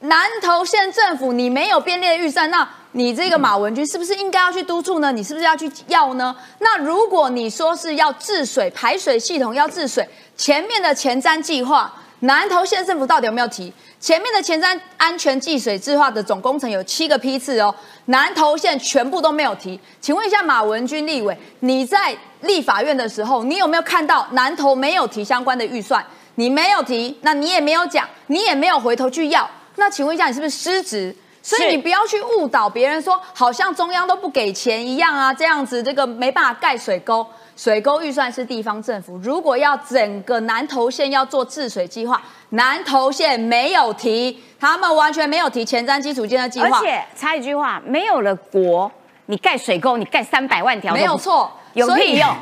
[0.00, 5.12] 南投县政府你没有编列预算，那你这个马文君是不是应该要去督促呢？
[5.12, 6.34] 你是不是要去要呢？
[6.60, 13.72] 那如果你说是要治水排水系统要治水，前面的前瞻计划，南投县政府到底有没有提？
[13.98, 17.74] 前面的前瞻安全计水计划的总工程有七个批次哦，
[18.06, 19.78] 南投县全部都没有提。
[20.00, 26.04] 请问一下马文君立委，你在立法院的时候，你有没有看到南投没有提相关的预算？
[26.34, 29.48] 你没有提，那你也没有讲，你也没有回头去要。
[29.76, 31.14] 那请问一下，你是不是失职？
[31.42, 37.26] 所以你不要去误导别人说，好像中央都不给钱一样啊，这样子这个没办法盖水沟。
[37.60, 42.18] 水沟预算是地方政府，如果要整个南投县要做治水计划，
[42.50, 48.90] 南投县没有提，他们完全没有提前瞻基础建设计划，而且插一句话，没有了国，
[49.26, 52.34] 你盖水沟，你盖三百万条都没有错，有屁用。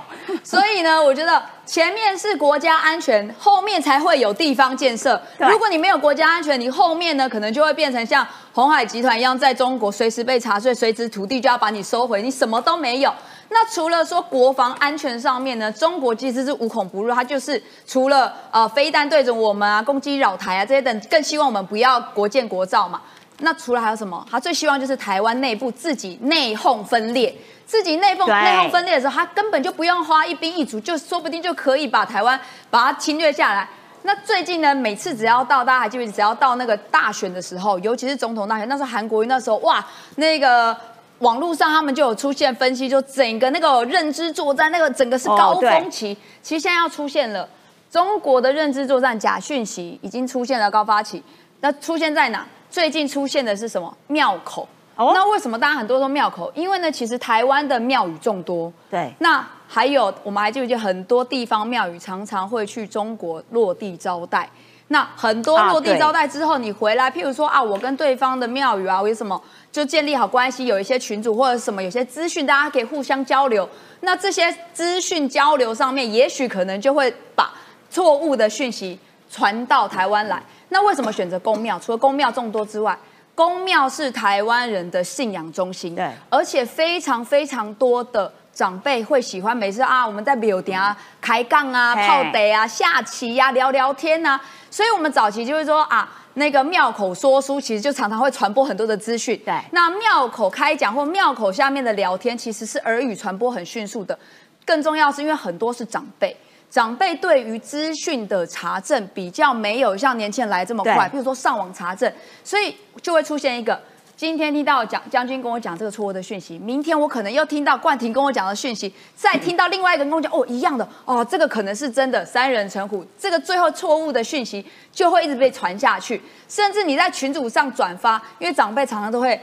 [0.45, 5.21] 所以呢，我觉得前面是国家安全，后面才会有地方建设。
[5.39, 13.13] 如果你没有国家安全，你后面呢可能就会变成像红海集团一样，在中国随时被查税，随时土地就要把你收回，你什么都没有。
[13.51, 23.01] 那除了说国防安全上面呢，中国其实是无孔不入，它就是除了呃飞弹对准我们啊，攻击扰台啊这些等，更希望我们不要国建国造嘛。
[23.41, 24.27] 那除了还有什么？
[24.31, 27.35] 他最希望就是台湾内部自己内讧分裂，
[27.65, 33.69] 自己内讧对内讧分裂的时候，他根本就不用花一兵一卒，就说不定就可以把台湾把它侵略下来。
[34.03, 39.85] 那最近呢，每次只要到大家还记不记得，只要到那个大选的时候，尤其是总统大选，那时候韩国瑜那时候哇，
[40.17, 40.77] 那个
[41.21, 46.17] 网络上他们就有出现分析，就整个那个认知作战，那个整个是高峰期。
[46.43, 47.49] 其实现在要出现了，
[47.91, 51.23] 中国的认知作战假讯息已经出现了高发期。
[51.61, 52.47] 那出现在哪？
[52.71, 53.93] 最近出现的是什么？
[54.07, 54.69] 庙口。
[54.95, 56.51] 哦那为什么大家很多说庙口？
[56.55, 64.49] 因为呢，其实台湾的庙宇众多，对，那还有，我们还记不记得很多地方庙宇常常会去中国落地招待？
[64.89, 70.67] 那很多落地招待之后，你回来，譬如说啊，我跟对方的庙宇啊，为什么就建立好关系？
[70.67, 73.69] 有一些群组或者什么，有些资讯大家可以互相交流。
[74.01, 77.53] 那这些资讯交流上面，也许可能就会把
[77.91, 78.99] 错误的讯息
[79.31, 80.43] 传到台湾来。
[80.71, 81.79] 那为什么选择公庙？
[81.79, 82.97] 除了公庙众多之外，
[83.35, 99.41] 公庙是台湾人的信仰中心，对而且非常非常多的长辈会喜欢每次啊，我们在庙顶啊开杠啊、嘿泡茶啊、下棋呀、聊聊天啊，所以我们早期就会说啊，那个庙口说书，其实就常常会传播很多的资讯。
[99.45, 104.19] 对那庙口开讲或庙口下面的聊天，其实是耳语传播很迅速的。
[104.65, 106.37] 更重要是因为很多是长辈。
[106.71, 112.13] 长辈对于资讯的查证比较没有像年轻人来这么快，对比如说上网查证，
[112.45, 113.81] 所以就会出现一个。
[114.19, 129.41] 今天听到讲将军跟我讲这个错误的讯息，明天我可能又听到冠廷跟我讲的讯息，再听到另外一个跟我讲哦一样的哦，这个可能是真的，三人成虎，这个最后错误的讯息就会一直被传下去，甚至你在群组上转发，因为长辈常常都会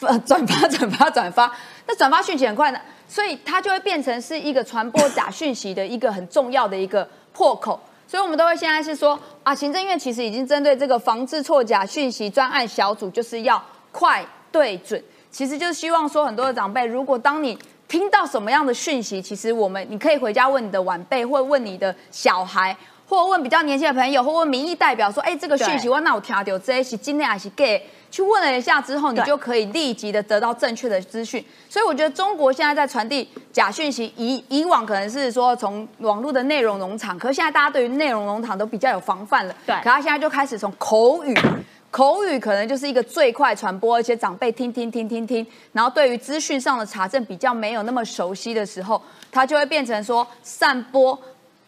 [0.00, 1.50] 呃转发 转发转发，
[1.86, 7.80] 那转发讯息很快呢，所以它就会变成是一个传播假讯息的一个很重要的一个破口。
[8.06, 15.00] 所以，我们都会现在是说啊，行政院其实已经针对这个防治错假讯息专案小组，就是要快对准，
[15.30, 22.76] 其实就是希望说，很多的长辈，如果当你听到什么样的讯息，其实我们你可以回家问你的晚辈，或问你的小孩，
[23.06, 27.82] 或问比较年轻的朋友，或问民意代表说，哎，这个讯息我那我听到这是今天还是 gay？
[28.10, 31.42] 去问了一下之后，你就可以立即的得到正确的资讯。
[31.68, 39.54] 所以我觉得中国现在在传递假讯息，以以往可能是说从网络的内容农场，可是现在大家对于内容农场都比较有防范了。
[39.66, 41.34] 对可他现在就开始从口语。
[41.92, 49.00] 口语可能就是一个最快传播，而且长辈听听听听听，然后对于资讯上的查证比较没有那么熟悉的时候，
[49.30, 51.16] 它就会变成说散播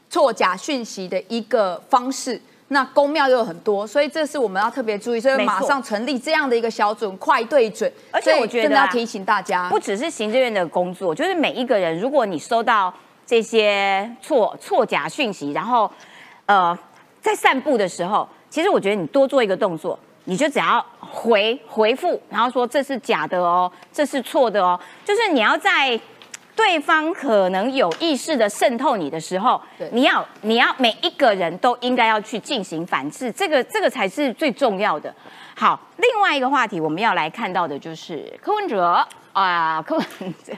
[0.08, 2.40] 错假讯息的一个方式。
[2.68, 7.92] 那公庙又有很多，所以这是我们要特别注意，所以马上成立这样的一个小组，快对准。
[8.10, 12.92] 而且我觉得啊真的要提醒大家，不只是行政院的工作，就是每一个人，如果你收到
[13.26, 15.88] 这些错错假讯息，然后
[16.46, 16.76] 呃
[17.20, 26.00] 在散布的时候，其实我觉得你多做一个动作，你就只要回回复，然后说这是假的哦，这是错的哦，就是你要在。
[26.56, 29.60] 对方可能有意识的渗透你的时候，
[29.90, 35.12] 你要你要每一个人都应该要去进行反制，这个这个才是最重要的。
[35.56, 40.06] 好，另外一个话题我们要来看到的就是柯文哲啊，柯文
[40.44, 40.52] 哲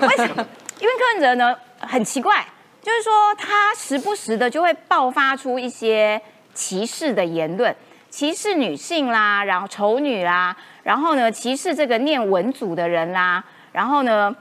[0.00, 0.46] 为什么？
[0.80, 2.42] 因为柯文哲呢很奇怪，
[2.80, 6.18] 就是说他时不时的就会爆发出一些
[6.54, 7.76] 歧视的言论，
[8.20, 14.36] 歧视女性啦，然后丑女啦，然后呢歧视这个念文组的人啦，然后呢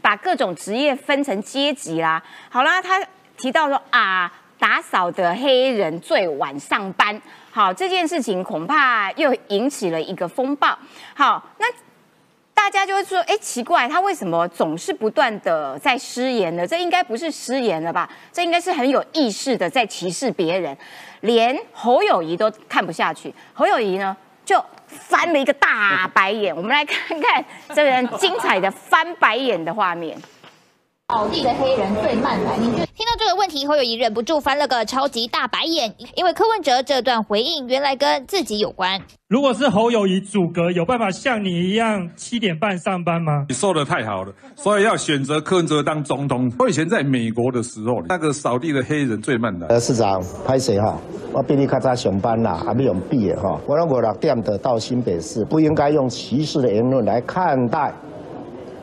[0.00, 2.22] 把各种职业分成阶级啦。
[2.48, 2.98] 好啦，他
[3.36, 7.20] 提到说啊，打扫的黑人最晚上班，
[7.50, 10.74] 好这件事情恐怕又引起了一个风暴。
[11.14, 11.66] 好，那。
[12.54, 16.66] 大家就会说，哎，奇怪，他为什么总是不断的在失言呢？
[16.66, 18.08] 这应该不是失言了吧？
[18.32, 20.76] 这应该是很有意识的在歧视别人，
[21.20, 23.34] 连侯友谊都看不下去。
[23.52, 26.54] 侯友谊呢，就翻了一个大白眼。
[26.54, 30.16] 我们来看看这个人精彩的翻白眼的画面。
[31.12, 32.56] 扫地的黑人最慢来。
[32.56, 38.98] 听到这个问题，侯友谊忍不住翻了个超级大白眼，因为柯文哲这段回应原来跟自己有关。
[39.28, 43.44] 如果是侯友谊阻隔，有办法像你一样七点半上班吗？
[43.50, 46.50] 你说的太好了，所以要选择柯文哲当总统。
[46.58, 49.66] 我以前在美国的时候，那个扫地的黑人最慢的。
[49.66, 50.96] 呃，市长，拍谁哈？
[51.34, 53.60] 我比你较早上班啦，还没有毕业哈。
[53.66, 57.92] 我让五六点的到新北市，不应该用歧视的言论来看待。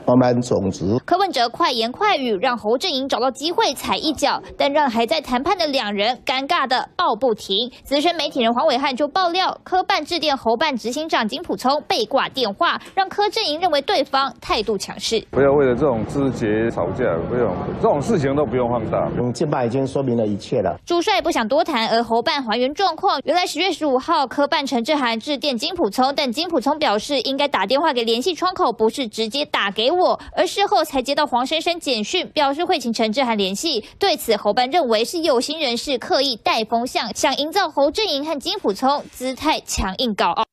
[0.10, 0.98] 我们种植。
[1.06, 7.72] 柯文哲快言快语，让侯振营找到机会踩一脚，但让还在谈判的两人尴尬的抱不停。
[7.84, 15.24] 资深媒体人黄伟汉就爆料，柯办致电侯办执行长金普聪被挂电话，让柯振营认为对方态度强势。
[15.30, 19.08] 不要为了这种枝节吵架，不用这种事情都不用放大。
[19.20, 20.76] 嗯，金办已经说明了一切了。
[20.88, 23.22] 主帅不想多谈，而侯办还原状况。
[23.26, 29.99] 原来十月十五号，柯办陈志涵致电金普聪，但金普聪表示应该打电话给联系窗口，不是直接打给我。
[30.36, 33.84] 而事后才接到黄珊珊简讯，表示会请陈志涵联系。
[33.98, 40.46] 对此，侯班认为是有心人士刻意带风向，想营造侯阵营和金普聪姿态强硬高傲。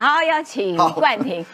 [0.00, 1.44] 好，邀请冠廷。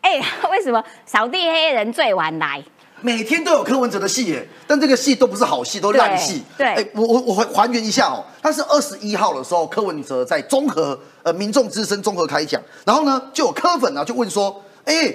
[0.00, 2.62] 哎，为什么扫地黑人最晚来？
[3.00, 6.42] 每天都有柯文哲的戏耶，但这个戏都不是好戏，都烂戏。
[6.56, 15.14] 对，哎，我我我还还原一下哦，他是二十一号的时候，柯文哲在综合呃民众之声综合开讲，然后呢就有柯粉啊就问说，哎。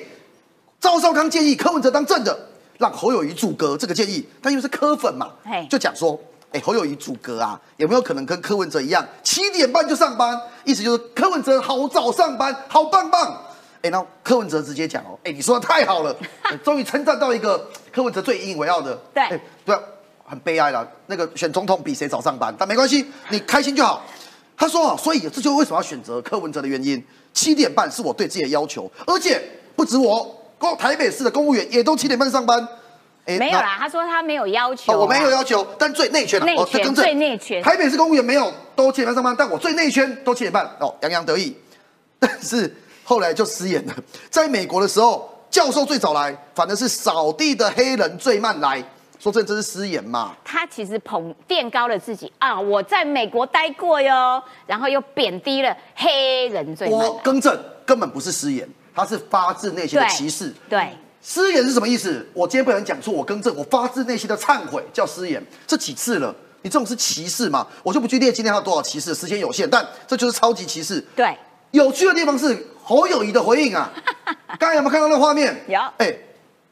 [0.80, 2.38] 赵少康建议柯文哲当正的，
[2.78, 5.32] 让侯友谊阻隔这个建议，但因为是柯粉嘛，
[5.70, 6.20] 就讲说，
[6.52, 10.40] 哎，侯友谊阻隔啊，有没有可能跟柯文哲一样，七点半就上班？
[10.64, 13.46] 意思就是柯文哲好早上班，好棒棒。
[13.82, 16.16] 哎，那柯文哲直接讲哦，哎， 你说的太好了，
[16.64, 19.78] 终于称赞到一个柯文哲最引以为傲的，对，对，
[20.24, 20.88] 很悲哀了。
[21.08, 24.02] 那个选总统比谁早上班，但没关系，你开心就好。
[24.56, 27.02] 他说，所以这就为什么要选择柯文哲的原因，
[27.34, 29.42] 七点半是我对自己的要求，而且
[29.76, 30.39] 不止我。
[30.60, 32.68] 公台北市的公务员也都七点半上班，
[33.26, 41.56] 哎，没有啦，他说他没有要求，我没有要求，但最内圈，内圈最内圈，台北市公务员没有都七点半上班，但我最内圈都七点半，哦，洋洋得意，
[42.20, 43.96] 但是后来就失言了，
[44.30, 48.84] 在美国的时候，教授最早来，反而是扫地的黑人最慢来，
[49.18, 50.36] 说这这是失言嘛？
[50.44, 58.68] 他其实捧垫高了自己啊，我在美国待过哟，然后又贬低了黑人最慢，我更正，根本不是失言。
[59.00, 60.54] 他是发自内心的歧视。
[60.70, 62.28] 对，失言是什么意思？
[62.34, 65.44] 我今天不能讲错，我更正，我发自内心的忏悔，叫失言。
[65.66, 67.66] 这几次了，你这种是歧视嘛？
[67.84, 71.00] 我就不去列今天还有多少歧视，时间有限，但这就是超级歧视。
[71.16, 71.38] 对，
[71.72, 73.92] 有趣的地方是侯友谊的回应啊。
[74.60, 75.64] 刚才有没有看到那画面？
[75.68, 75.80] 有。
[75.98, 76.14] 哎，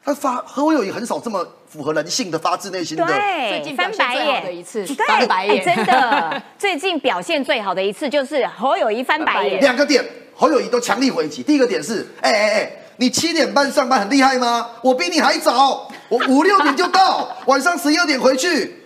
[0.04, 3.06] 他发侯友谊很少这么符合人性的发自内心的。
[3.06, 9.60] 对，最近翻白眼的一次，翻白眼，真的， 最近表现最好的一次就是侯友谊翻白眼。
[9.60, 10.04] 两个点。
[10.40, 11.42] 侯友谊都强力回击。
[11.42, 14.70] 第一个点是，哎哎哎，你七点半上班很厉害吗？
[14.84, 18.84] 我比你还早，我五六点就到， 晚上十一二点回去。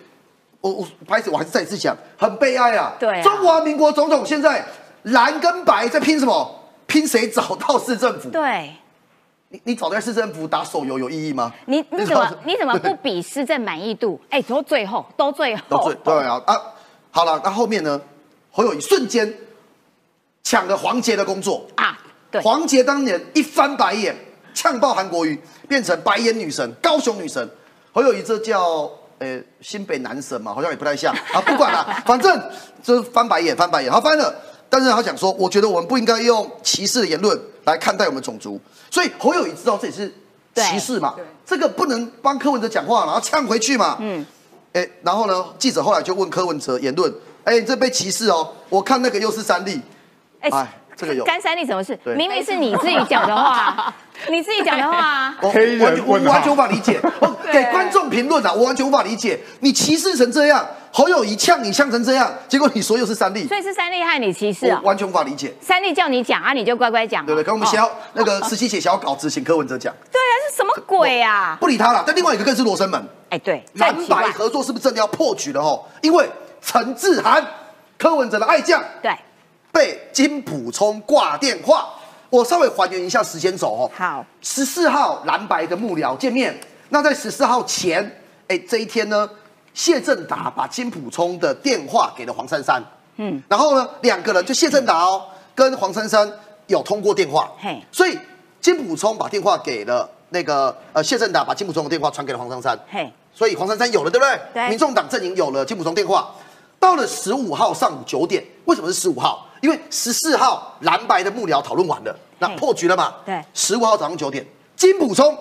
[0.61, 2.93] 我我不好意思，我还是再次讲，很悲哀啊。
[2.97, 4.65] 对，中华民国总统现在
[5.03, 6.59] 蓝跟白在拼什么？
[6.87, 8.29] 拼谁找到市政府？
[8.29, 8.73] 对，
[9.51, 11.53] 你你找在市政府打手游有意义吗？
[11.65, 14.19] 你 你怎么你怎么不比市政满意度？
[14.29, 16.57] 哎，都最后都最后都最对啊啊！
[17.11, 18.01] 好了，那后面呢？
[18.51, 19.31] 侯友谊瞬间。
[20.43, 21.95] 抢了黄杰的工作啊！
[22.31, 24.13] 对，黄杰当年一翻白眼，
[24.55, 27.47] 呛爆韩国瑜，变成白眼女神、高雄女神。
[27.93, 31.39] 侯友谊这叫呃新北男神嘛，好像也不太像啊。
[31.41, 32.41] 不管了，反正
[32.81, 34.33] 就是翻白眼，翻白眼，好翻了。
[34.71, 38.57] 但是他讲说，我觉得我们不应该用歧视的言论来看待我们种族。
[38.89, 40.07] 所以侯友谊知道这也是
[40.55, 41.13] 歧视嘛，
[41.45, 43.97] 这个不能帮柯文哲讲话，然后呛回去嘛。
[43.99, 44.25] 嗯，
[44.71, 49.81] 哎，然后呢，记者后来就问柯文哲言论，哎，这被歧视哦，我看那个又是三例。
[50.39, 51.97] 哎，这个有干三立什么事？
[52.15, 53.93] 明明是你自己讲的话，
[54.29, 56.99] 你自己讲的话，我完我完全无法理解。
[57.51, 59.37] 给观众评论啊，我完全无法理解。
[59.59, 64.79] 你歧视成这样，侯友谊呛你呛成这样，结果你说又是三立，所以是三立害你歧视啊？
[64.81, 65.53] 我完全无法理解。
[65.59, 67.25] 三立叫你讲啊，你就乖乖讲。
[67.25, 71.57] 对不对，跟我们写哦那个实习写小稿子，请柯文哲讲，对啊，是什么鬼啊？
[71.59, 72.03] 不理他了。
[72.07, 75.83] 但另外一个更是罗生门，哎，对，蓝白合作是不是真的要破局了哦？
[76.01, 76.29] 因为
[76.61, 77.45] 陈志涵，
[77.97, 79.11] 柯文哲的爱将，对，
[79.71, 81.89] 被金普聪挂电话。
[82.29, 83.91] 我稍微还原一下时间轴哦。
[83.93, 86.57] 好，十四号蓝白的幕僚见面，
[86.87, 89.29] 那在十四号前，哎，这一天呢，
[89.73, 92.81] 谢振达把金普聪的电话给了黄珊珊，
[93.17, 96.31] 嗯，然后呢，两个人就谢振达哦跟黄珊珊
[96.67, 98.17] 有通过电话，嘿，所以
[98.61, 104.39] 金普聪把电话给了那个呃谢振达，把金普聪的电话传给了黄珊珊，嘿，所以黄珊珊有了，对不对？
[104.53, 104.69] 对。
[104.69, 106.33] 民众党阵营有了金普聪电话。
[106.81, 109.47] 到了十五号上午九点，为什么是十五号？
[109.61, 113.13] 因为十四号蓝白的幕僚讨论完了，那破局了嘛？
[113.23, 114.43] 对十五号早上九点，
[114.75, 115.37] 金普聪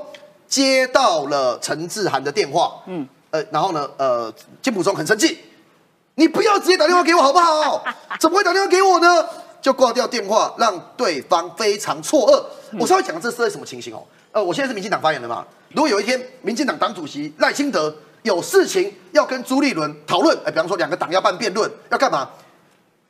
[0.46, 5.38] 接到了陈志涵的电话，嗯，呃，然后呢，呃，金普聪很生气，
[6.16, 7.82] 你不要直接打电话给我好不好？
[8.20, 9.26] 怎么会打电话给我呢？
[9.62, 12.78] 就挂掉电话，让对方非常错愕。
[12.78, 14.02] 我稍微讲这是什么情形哦？
[14.32, 15.46] 呃，我现在是民进党发言人嘛。
[15.70, 22.28] 如果有一天民进党党主席赖清德有事情要跟朱立伦讨论，哎，比方说两个党要办辩论，要干嘛？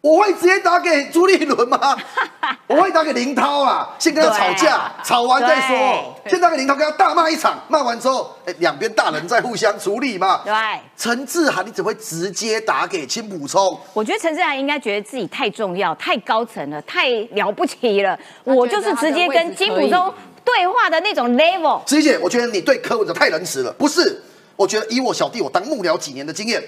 [0.02, 1.94] 我会直接打给朱立伦吗？
[2.66, 6.16] 我会打给林涛啊，先跟他吵架，啊吵完再说。
[6.24, 10.40] 对先打给林涛，跟他大骂一场，骂完之后，哎，两边大人在互相处理嘛。
[10.42, 10.54] 对。
[10.96, 13.78] 陈志涵，你怎么会直接打给金普聪？
[13.92, 18.18] 我觉得陈志涵应该觉得自己太重要、太高层了、太了不起了。
[18.44, 21.84] 我就是直接跟金普忠对话的那种 level。
[21.84, 23.70] 子怡姐，我觉得你对柯文哲太仁慈了。
[23.72, 24.22] 不是，
[24.60, 26.62] 我觉得以我小弟我当幕僚几年的经验，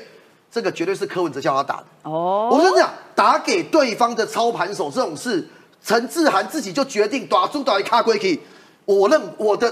[0.50, 1.84] 这个绝对是柯文哲叫他打的。
[2.04, 5.46] 哦，我跟你讲，打给对方的操盘手这种事，
[5.84, 8.40] 陈志涵自己就决定打住打一卡归去。
[8.86, 9.70] 我认我的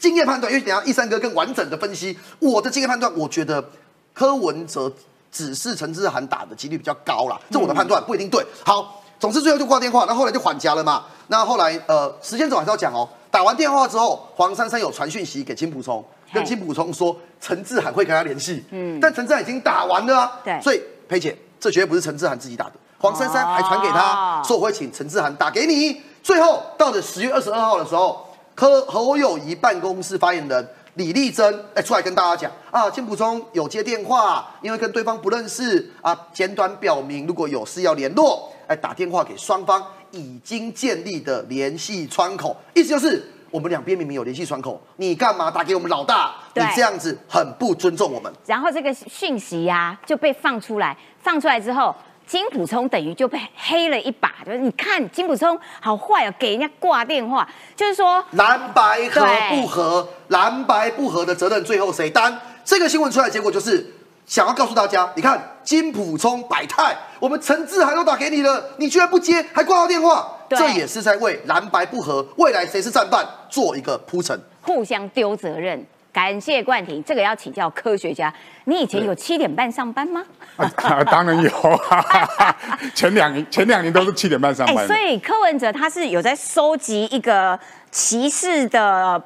[0.00, 3.64] 经验判断，因为等下一三哥更完整的分析我的经验判断，我觉得
[4.12, 4.92] 柯文哲
[5.30, 8.44] 只是陈志涵打的几率比较高啦，这我的判断不一定对。
[8.64, 11.04] 好，总之最后就挂电话，那后来就缓夹了嘛。
[11.28, 13.08] 那后来呃，时间总还是要讲哦。
[13.30, 18.64] 打完电话之后，黄珊珊有传讯息给金普聪，跟金普聪说陈志涵会跟他联系。
[18.70, 20.40] 嗯，但陈志涵已经打完了啊。
[20.44, 26.00] 对所以佩姐，这绝对不是陈志涵自己打的，黄珊珊还传给他，哦说我会请陈志涵打给你。
[26.22, 43.28] 最后到了十月二十二号的时候，柯侯友谊办公室发言人李丽珍哎出来跟大家讲啊，金普聪有接电话，因为跟对方不认识啊，简短表明如果有事要联络，哎打电话给双方已经建立的联系窗口，意思就是。
[43.50, 46.34] 我们两边明明有联系窗口，你干嘛打给我们老大？
[46.54, 48.32] 你对这样子很不尊重我们。
[48.46, 51.94] 然后这个讯息呀、就被放出来，放出来之后，
[52.26, 62.38] 金普聪等于就被黑了一把，就是你看金普聪好坏哦，给人家挂电话，就是说蓝白合不合，蓝白不合的责任最后谁担？
[62.64, 63.84] 这个新闻出来的结果就是
[64.30, 74.40] 想要告诉大家，你看金普聪百泰，我们陈志涵都打给你了，你居然不接，还挂到电话，对这也是在为蓝白不合未来谁是战犯做一个铺陈。
[74.62, 75.84] 互相丢责任。
[76.12, 78.32] 感谢冠廷，这个要请教科学家。
[78.66, 80.24] 你以前有七点半上班吗？
[80.56, 82.56] 啊当然有啊，
[82.94, 84.94] 前两年前两年都是七点半上哎、班的。
[84.94, 87.58] 所以柯文哲他是有在收集一个
[87.90, 89.20] 歧视的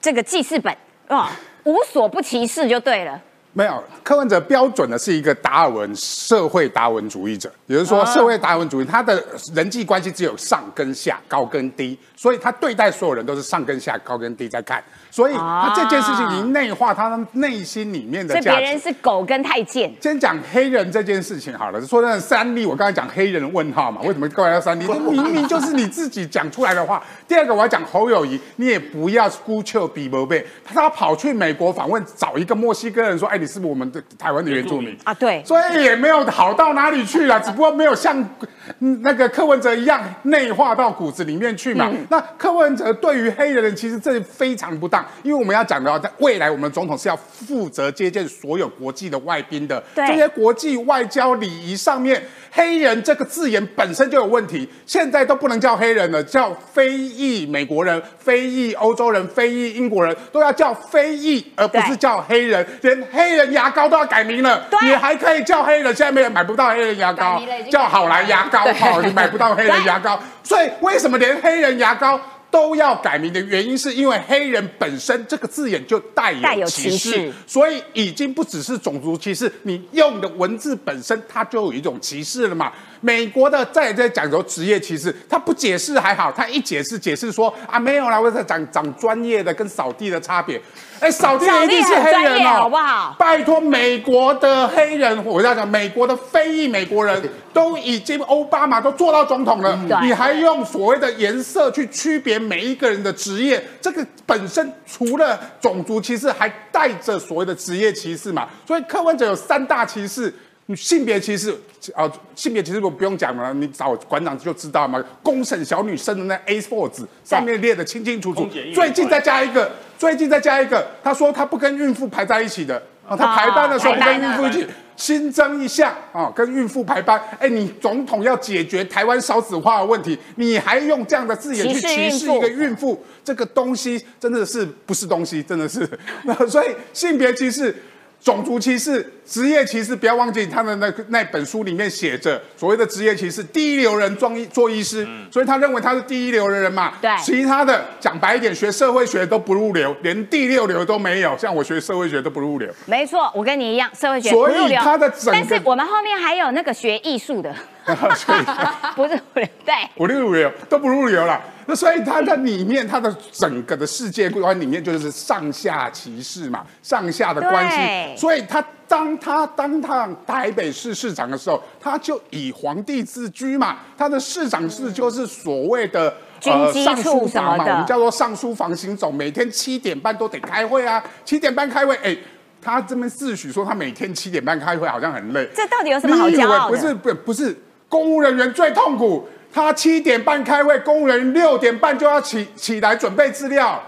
[0.00, 0.72] 这个记事本
[1.08, 1.32] 啊，
[1.64, 3.20] 无所不歧视就对了。
[3.56, 18.34] 没有，柯文哲标准的是一个达尔文社会达尔文主义者，也就是说，哦社会达尔文主义他的人际关系只有上跟下、高跟低，所以他对待所有人都是上跟下、高跟低在看，所以他这件事情已经内化他内心里面的。
[18.40, 24.86] 别人是狗跟太监，先讲黑人这件事情好了，说那个三立，我刚才讲黑人问号嘛，为什么过来要三立？
[24.86, 27.02] 这 明明就是你自己讲出来的话。
[27.28, 34.96] 第二个我要讲侯友谊，你也不要孤丘比伯贝，他跑去美国访问，找一个墨西哥人说，哎，你是不是我们的台湾的原住民？
[35.04, 35.12] 啊？
[35.12, 38.48] 对，所以也没有好到哪里去了，只不过没有像嗯
[38.78, 41.90] 那个柯文哲一样内化到骨子里面去嘛。
[42.10, 50.06] 那柯文哲对于黑人，其实这非常不当，因为我们要讲的话，在未来我们总统是要负责接见所有国际的外宾的，对。
[50.06, 52.22] 这些国际外交礼仪上面，
[52.56, 72.18] 黑人这个字眼本身就有问题，现在都不能叫黑人了，叫非裔美国人、非裔欧洲人、非裔英国人，都要叫非裔，而不是叫黑人，连黑人牙膏都要改名了，你还可以叫黑人，现在没人买不到黑人牙膏叫好来牙膏，好，你买不到黑人牙膏， 所以为什么连黑人牙膏？
[72.56, 82.72] 都要改名的原因，是因为黑人本身这个字眼就带带有有歧视，所以已经不只是种族歧视，你用的文字本身它就有一种歧视了嘛。
[83.06, 90.60] 美国的在在讲究职业歧视，他不解释还好，他一解释解释说啊没有啦，我在讲讲专业的跟扫地的差别。
[90.98, 108.48] 哎，扫地的一定是黑人哦，好不好拜托，美国的黑人，我要讲美国的非裔美国人都已经奥巴马都做到总统了，对你还用所谓的颜色去区别每一个人的职业，这个本身除了种族歧视，还带着所谓的职业歧视嘛。
[108.66, 110.34] 所以柯文哲有三大歧视。
[110.74, 111.56] 性别歧视
[111.94, 115.02] 啊，性别歧视我不用讲了，你找馆长就知道嘛。
[115.22, 124.66] 公审小女生的那 A4 纸上面列的清清楚楚最近再加一个，最近再加一个，他说他不跟孕妇排在一起的啊，他排班的时候不跟孕妇一起。
[124.96, 127.20] 新增一项啊，跟孕妇排班。
[127.38, 135.86] 哎，你总统要解决台湾少子化的问题，你还用这样的字眼去歧视一个孕妇，这个东西真的是不是东西，真的是。
[136.24, 137.76] 那所以性别歧视。
[138.22, 146.94] 种族歧视、职业歧视，不要忘记他的那个那本书里面写着所谓的职业歧视，第一流人装医做医师，所以他认为他是第一流的人嘛。
[147.00, 151.38] 对其他的讲白一点，学社会学都不入流，连第六流都没有。
[151.38, 152.68] 像我学社会学都不入流。
[152.86, 157.54] 没错，我跟你一样，社会学所以不入流他的整个但是我们后面还有那个学艺术的，
[158.96, 159.20] 不是
[159.64, 159.76] 对。
[159.94, 161.40] 不入流都不入流了。
[161.66, 168.20] 那所以它的里面，它的整个的世界观里面就是上下歧视嘛，上下的关对系。
[168.20, 176.14] 所以他当他当他台北市市长的时候，他就以皇帝自居嘛，他的市长室就是所谓的。
[176.38, 182.14] 军机上处书房嘛，我们叫做上书房行走，每天七点半都得开会啊，七点半开会，哎，
[182.60, 185.48] 他这边自诩说他每天七点半开会，好像很累。
[185.54, 186.76] 这到底有什么好骄傲的？
[186.76, 187.56] 不是不不是，
[187.88, 189.26] 公务人员最痛苦。
[189.52, 193.82] 他七点半开会，公务人员六点半就要起起来准备资料，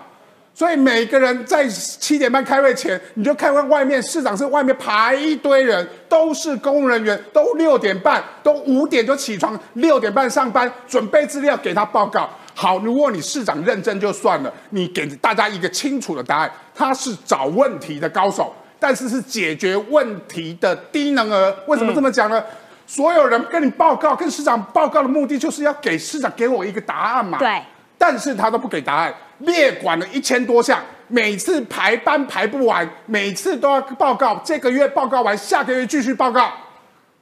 [0.55, 12.29] 所以每个人在七点半开会前，你就看看外面市长室外面排一堆人，都是公务人员，都六点半，都五点就起床，六点半上班，准备资料给他报告。
[12.55, 21.55] 好，如果你市长认真就算了，你给大家一个清楚的答案，他是找问题的高手，但是是解决问题的低能儿。
[21.67, 22.43] 为什么这么讲呢？
[22.89, 27.39] 所有人跟你报告，跟市长报告的目的就是要给市长给我一个答案嘛。
[27.39, 27.63] 对。
[27.99, 36.51] 但是他都不给答案，列管了一千多项，每次排班排不完，每次都要报告，这个月报告完，下个月继续报告。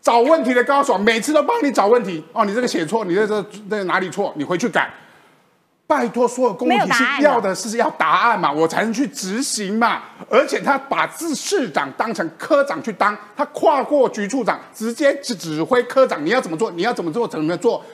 [0.01, 2.25] 找问题的高手，每次都帮你找问题。
[2.33, 4.33] 哦，你这个写错，你这这这哪里错？
[4.37, 4.89] 你回去改。
[5.87, 10.03] 拜托，所有公务体系要的是要答案嘛，我才能去执行嘛。
[10.28, 16.70] 而且他把自市长当成科长去当，他跨过局处长，直接指指挥科长，你要怎么做？
[16.72, 17.28] 你要怎么做？
[17.28, 17.84] 怎么做？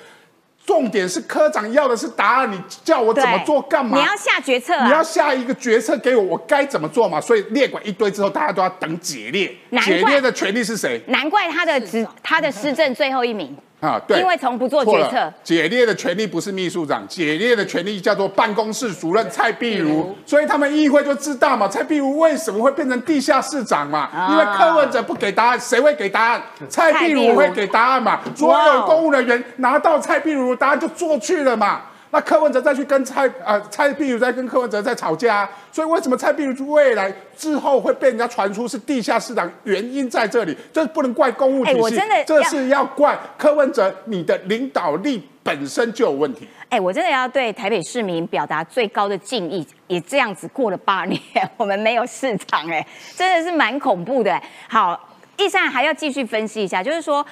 [0.64, 3.98] 重点是科长要的是答案，你叫我怎么做干嘛？
[3.98, 4.86] 你要下决策啊！
[4.86, 7.20] 你要下一个决策给我，我该怎么做嘛？
[7.20, 9.52] 所以列管一堆之后，大家都要等解列。
[9.82, 11.02] 解列的权利是谁？
[11.08, 15.32] 难怪他的执他的施政最后一名，啊，对，因为从不做决策。
[15.42, 24.08] 解列的权利不是秘书长，解列的权利叫做办公室主任蔡壁如，所以他们议会就知道嘛，蔡壁如为什么会变成地下市长嘛？
[24.14, 26.42] 啊因为柯文哲不给答案，谁会给答案？
[26.68, 28.20] 蔡壁如会给答案嘛？
[28.36, 31.80] 所有公务人员拿到蔡壁如的答案就做去了嘛？
[32.14, 39.50] 那柯文哲再去跟蔡呃蔡壁如再跟柯文哲在吵架、啊，所以为什么蔡壁如未来之后会被人家传出是地下市长？
[39.64, 46.46] 原因在这里，这不能怪公务体系，哎我真的这是要怪柯文哲，你的领导力本身就有问题。
[46.68, 51.18] 哎，我真的要对台北市民表达最高的敬意，也这样子过了八年，
[51.56, 52.86] 我们没有市长，哎，
[53.16, 54.30] 真的是蛮恐怖的。
[54.30, 55.08] 哎好，
[55.38, 57.24] 易善还要继续分析一下，就是说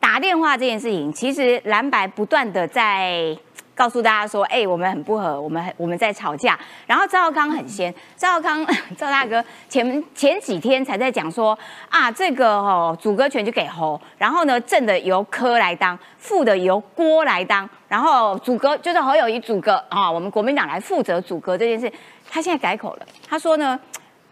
[0.00, 3.38] 打电话这件事情，其实蓝白不断的在。
[3.78, 6.58] 告诉大家说，哎、我们很不合，我们很我们在吵架。
[6.84, 8.66] 然后赵少康很仙，赵少康
[8.98, 11.56] 赵大哥前前几天才在讲说
[11.88, 21.92] 啊，这个哦主歌权就给侯，然后呢正的由柯来当，副的由郭来当，然后主歌就是侯友谊主歌啊，我们国民党来负责主歌这件事。
[22.28, 23.78] 他现在改口了，他说呢，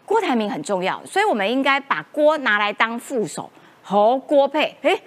[0.03, 3.49] 郭台铭很重要，所以我们应该把郭拿来当副手，
[3.81, 4.75] 侯郭配。
[4.81, 4.99] 哎，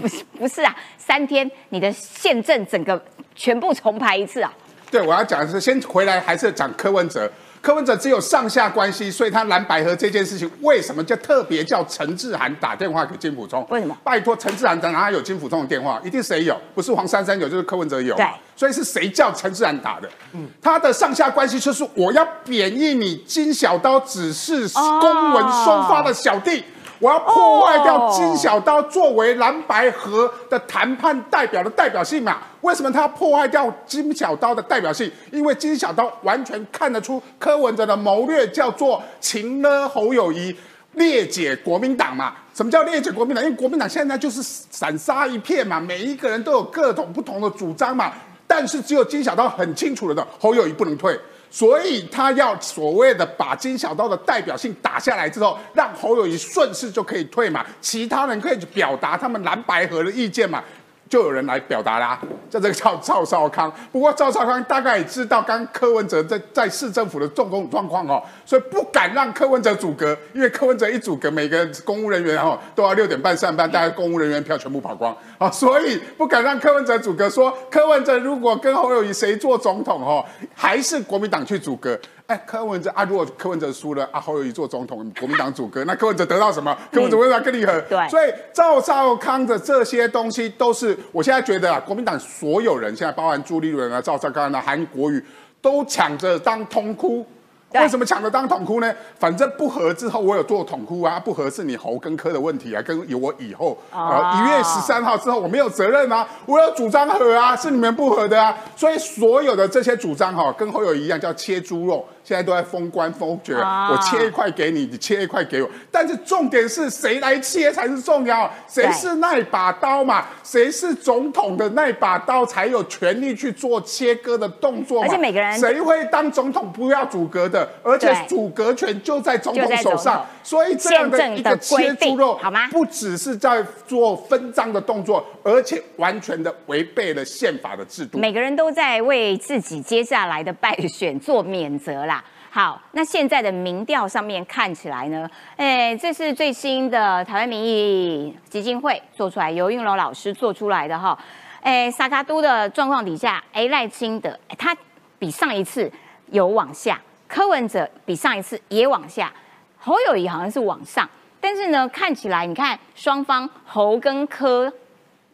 [0.00, 3.02] 不是不是啊，三天你的宪政整个
[3.34, 4.52] 全部重排一次啊！
[4.90, 7.30] 对，我要讲的是，先回来还是讲柯文哲。
[7.60, 13.66] 柯文哲只有上下关系，所以他蓝百合这件事情，为什么叫特别叫陈志涵打电话给金溥聪？
[13.70, 13.96] 为什么？
[14.04, 15.98] 拜托，陈志涵哪有金溥聪的电话？
[16.04, 16.60] 一定谁有？
[16.74, 18.14] 不是黄珊珊有，就是柯文哲有。
[18.54, 20.06] 所以是谁叫陈志涵打的？
[20.34, 24.68] 嗯他的上下关系就是我要贬义你金小刀只是
[25.00, 26.62] 公文收发的小弟。
[27.04, 32.38] 我要破坏掉金小刀作为蓝白河的谈判代表的代表性嘛？
[32.62, 35.12] 为什么他要破坏掉金小刀的代表性？
[35.30, 40.56] 因为金小刀完全看得出柯文哲的谋略叫做情勒侯友谊。
[40.92, 42.32] 裂解国民党嘛？
[42.54, 43.44] 什么叫裂解国民党？
[43.44, 48.10] 因为国民党现在就是散沙一片嘛，每一个人都有各种不同的主张嘛。
[48.46, 51.18] 但是只有金小刀很清楚了的，侯友谊不能退，
[51.54, 60.60] 所以他要所谓的把金小刀的代表性打下来之后，让侯友谊顺势就可以退嘛，其他人可以表达他们蓝白河的意见嘛。
[61.08, 62.18] 就有人来表达啦，
[62.50, 63.72] 叫这个叫赵少康。
[63.92, 77.28] 不过赵少康大概也知道刚柯文哲在在市政府的重工状况哦，所以不敢让柯文哲阻隔，因为柯文哲一阻隔，每个公务人员哦都要六点半上班，大家公务人员票全部跑光啊，所以不敢让柯文哲阻隔。
[77.28, 80.24] 说柯文哲如果跟侯友谊谁做总统哦，
[80.54, 81.98] 还是国民党去阻隔。
[82.26, 86.74] 哎，柯文哲啊，如果柯文哲输了啊，侯友谊做总统，国民党阻隔，那柯文哲得到什么？
[86.90, 87.78] 柯文哲为什么跟你和？
[87.82, 95.22] 对，所以赵少康的这些东西都是，我现在觉得啊，国民党所有人现在包含朱立伦啊、赵少康啊、韩国瑜，
[95.60, 97.26] 都抢着当通哭。
[97.72, 98.94] 为什么抢着当统哭呢？
[99.18, 112.06] 反正不合之后，我有做统哭啊，不合是你侯跟科的问题啊，跟我以后啊一月十三号之后我没有责任啊，我有主张和啊，是你们不合的啊，所以所有的这些主张哈，跟侯友一样叫切猪肉。
[112.24, 115.68] 现在都在封关封爵，我切一块给你，你切一块给我。
[115.90, 120.26] 但是重点是谁来切才是重要，谁是那把刀嘛？
[120.42, 130.26] 谁是总统的那把刀才有权利去做切割的动作而且每个人谁会当总统不要阻隔的，而且阻隔权就在总统手上。
[130.42, 132.68] 所以这样的一个切猪肉，好吗？
[132.70, 138.18] 不只是在做分赃的动作，而且完全的违背了宪法的制度。
[138.18, 142.13] 每个人都在为自己接下来的败选做免责啦。
[142.54, 151.18] 好，那现在的民调上面看起来呢，哎，这是最新的台湾民意基金会做出来，尤运龙老师做出来的哈，
[151.62, 154.72] 哎，萨卡都的状况底下，哎，赖清德他
[155.18, 155.90] 比上一次
[156.30, 159.32] 有往下，柯文哲比上一次也往下，
[159.76, 164.72] 侯友谊好像是往上，但是呢，看起来你看双方侯跟柯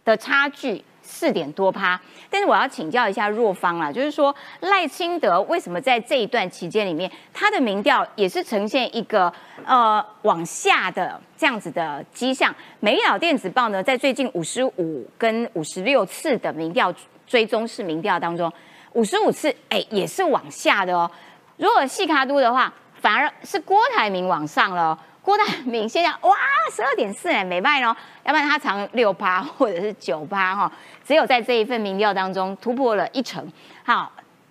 [0.07, 0.83] 的差距。
[1.21, 2.01] 四点多趴，
[2.31, 9.31] 但是我要请教一下若芳啦，就是说赖清德为什么在这一段期间里面，他的民调也是呈现一个
[9.66, 12.55] 呃往下的这样子的迹象？
[12.79, 16.91] 美丽岛电子报呢，在最近五十五跟五十六次的民调
[17.27, 18.51] 追踪式民调当中，
[18.95, 21.11] 五十五次哎也是往下的哦。
[21.59, 24.99] 如果细卡都的话，反而是郭台铭往上了。
[25.23, 26.37] 郭台铭现在哇，
[26.75, 27.95] 十二点四哎，没卖哦，
[28.25, 30.73] 要不然他藏六八或者是九八哈，
[31.05, 33.47] 只有在这一份民调当中突破了一成。
[33.85, 34.11] 好，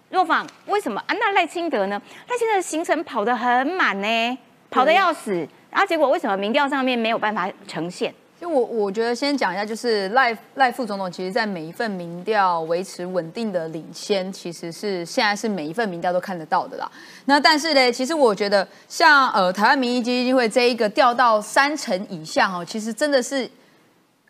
[0.09, 1.15] 若访为什么啊？
[1.19, 1.99] 那赖清德呢？
[2.27, 4.37] 赖清德的行程跑得很满呢，
[4.69, 8.13] 跑得要死，然后结果为什么民调上面没有办法呈现？
[8.39, 16.89] 就我我觉得先讲一下，就是赖赖副总统，其实在每一份民调维持稳定的领先，其实是现在是每一份民调都看得到的啦。
[17.25, 23.49] 那但是呢，其实我觉得像呃台湾民意基金会这一个掉到三成以下哦，其实真的是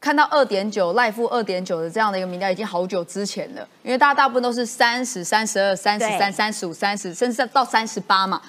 [0.02, 3.68] 看到二点九赖副二点九的这样的一个民调，已经好久之前了。
[3.84, 8.42] 因为大家大部分都是三十三十二、三十三、三十五、三十，甚至到三十八嘛。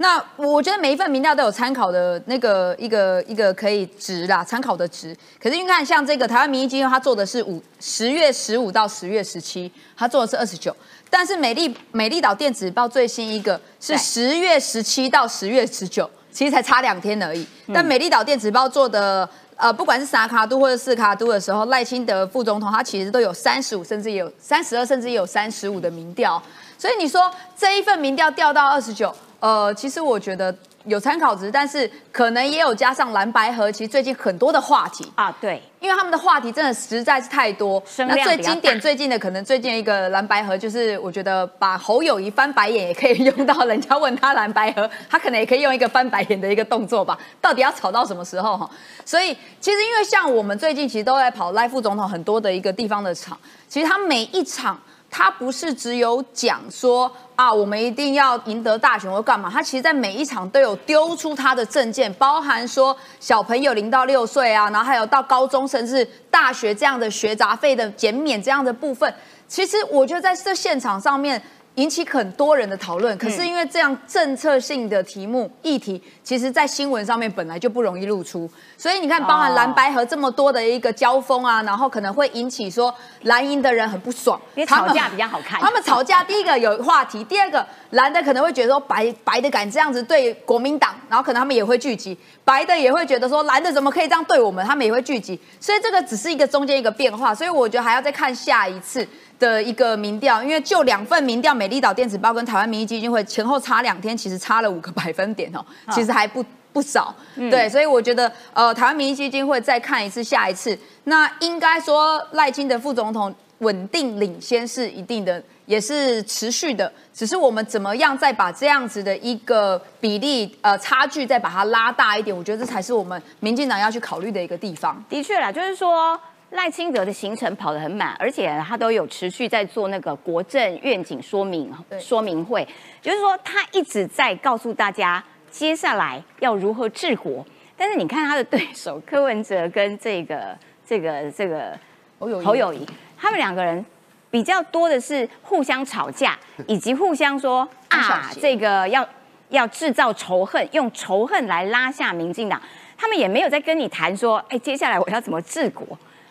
[0.00, 5.16] 那我觉得每一份民调都有参考的那个一个一个可以值啦，参考的值。
[5.42, 10.74] 可是你看，像这个台湾民意基金，他做的是五十月十五到十月十七，他做的是二十九。
[11.10, 17.44] 但是美丽美丽岛电子报最新一个是十月十七到十月十九，其实才差两天而已。
[17.74, 26.40] 但美丽岛电子报做的呃，不管是萨卡都或者四卡都的时候，赖清德副总统他其实都有三十五，甚至有三十二，甚至也有三十五的民调。
[26.78, 29.12] 所以你说这一份民调掉到二十九。
[29.40, 30.52] 呃，其实我觉得
[30.84, 33.70] 有参考值，但是可能也有加上蓝白河。
[33.70, 37.80] 其实最近很多的话题啊，对，因为他们的话题真的实在是太多。
[37.98, 43.64] 那最经典、最近的可能最近一个蓝白河，就是我觉得把侯友谊翻白眼也可以 用到。
[43.66, 47.16] 人家问他蓝白河，他可能也可以用一个翻白眼的一个动作吧。
[47.40, 48.68] 到底要吵到什么时候哈？
[49.04, 54.80] 所以其实因为像我们最近其实都在跑赖副总统很多的一个地方的场，其实他每一场。
[55.10, 59.50] 他不是只有讲说啊，我们一定要赢得大选或干嘛？
[59.50, 69.12] 他其实，在每一场都有丢出他的证件，包含说小朋友零到六岁啊，然后还有到高中甚至大学这样的学杂费的减免这样的部分。
[69.46, 71.42] 其实，我觉得在这现场上面。
[71.78, 73.16] 引起很多人的讨论。
[73.16, 85.60] 可是因为这样政策性的题目议题，其实在新闻上面本来就不容易露出，所以你看，包含蓝白和这么多的一个交锋啊，然后可能会引起说蓝营的人很不爽，因为吵架比较好看。
[85.60, 95.38] 他们吵架，第一个有话题，第二个蓝的可能会觉得说白白的敢这样子对国民党，然后可能他们也会聚集；白的也会觉得说蓝的怎么可以这样对我们，他们也会聚集。
[95.60, 99.06] 所以这个只是一个中间一个变化，所以我觉得还要再看下一次。
[99.38, 107.14] 的一个民调，因为就两份民调，美丽岛电子报跟台湾民意基金会前后差两天，其实差了五个百分点哦， 其实还不不少。
[107.36, 125.02] 对，所以我觉得，呃，台湾民意基金会再看一次，下一次，那应该说赖清德副总统稳定领先是一定的，也是持续的，只是我们怎么样再把这样子的一个比例呃差距再把它拉大一点，我觉得这才是我们民进党要去考虑的一个地方。
[125.08, 126.18] 的确啦，就是说。
[126.50, 131.70] 赖清德的行程跑得很满，而且他都有持续在做那个国政愿景说明
[132.00, 132.66] 说明会，
[133.02, 137.44] 就是说他一直在告诉大家接下来要如何治国。
[137.76, 141.78] 但是你看他的对手柯文哲跟这个这个这个
[142.18, 142.84] 侯友谊，
[143.16, 143.84] 他们两个人
[144.30, 146.36] 比较多的是互相吵架，
[146.66, 149.06] 以及互相说啊这个要
[149.50, 152.60] 要制造仇恨，用仇恨来拉下民进党。
[152.96, 155.86] 他们也没有在跟你谈说，哎，接下来我要怎么治国。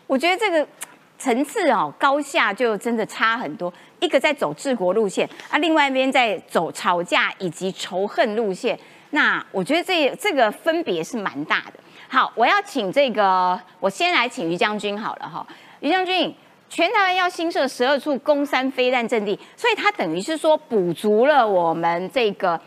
[0.08, 0.68] 我觉得这个
[1.20, 8.78] 层次哦高下就真的差很多，一个在走治国路线啊，另外一边在走吵架以及仇恨路线。
[9.10, 11.74] 那我觉得这这个分别是蛮大的。
[12.08, 15.45] 好，我要请这个，我先来请于将军好了哈。
[15.80, 16.32] 于将军，
[16.70, 22.60] 全台湾要新设十二处攻山飞弹阵地，所以它等于是说补足了我们这个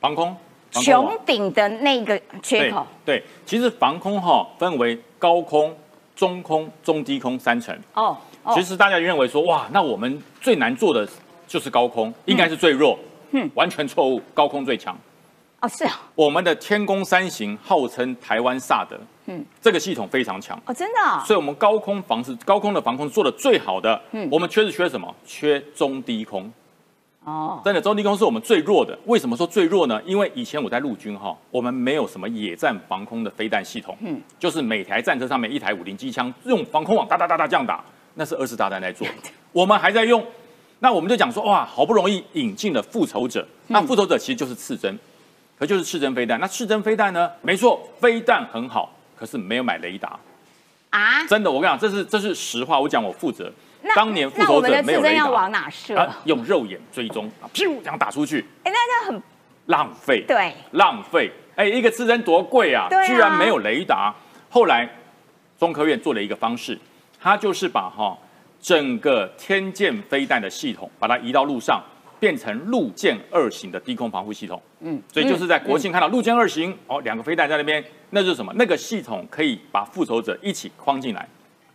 [0.00, 0.36] 防空
[0.70, 2.86] 穹顶的那个缺口。
[3.06, 5.74] 对，其实防空哈分为高空。
[6.20, 7.74] 中空、中低空三层。
[7.94, 8.14] 哦，
[8.52, 11.08] 其实大家认为说哇，那我们最难做的
[11.48, 12.98] 就是高空，应该是最弱，
[13.30, 14.94] 嗯，完全错误，高空最强。
[15.60, 18.98] 哦，是啊，我们的天宫三型号称台湾萨德，
[19.28, 20.60] 嗯，这个系统非常强。
[20.66, 25.14] 哦，真的，所以我们高空防是高空的防空做的最好的，嗯，我们缺是缺什么？
[25.24, 26.52] 缺中低空。
[27.30, 28.98] 哦，真的，中低空是我们最弱的。
[29.06, 30.02] 为什么说最弱呢？
[30.04, 39.06] 因为以前我在陆军哈，我们没有什么野战防空的飞弹系统，嗯，就是每台战车上面一台五零机枪，用防空网哒哒哒哒这样打，那是二次大战在做。
[39.52, 40.24] 我们还在用，
[40.80, 44.98] 那我们就讲说哇，好不容易引进了复仇者，那复仇者其实就是刺针，
[45.58, 46.40] 可就是刺针飞弹。
[46.40, 47.30] 那刺针飞弹呢？
[47.42, 50.18] 没错，飞弹很好，可是没有买雷达
[50.90, 51.24] 啊！
[51.28, 53.52] 真的，我跟你讲，这是这是实话，我讲我负责。
[53.94, 56.08] 当年复仇者没有雷达，往哪射？
[56.24, 58.44] 用肉眼追踪，噗，这样打出去。
[58.64, 59.22] 哎，那这样很
[59.66, 60.24] 浪费。
[60.26, 61.30] 对，浪费。
[61.56, 62.88] 哎，一个刺针多贵啊！
[63.06, 64.14] 居然没有雷达。
[64.48, 64.88] 后来
[65.58, 66.78] 中科院做了一个方式，
[67.20, 68.16] 它就是把哈
[68.60, 71.82] 整个天剑飞弹的系统，把它移到路上，
[72.18, 74.60] 变成陆舰二型的低空防护系统。
[74.80, 78.52] 嗯，所以就是在国庆看到陆舰二型，哦，两个飞弹在那边，那就是什么？
[78.56, 81.28] 那个系统可以把复仇者一起框进来。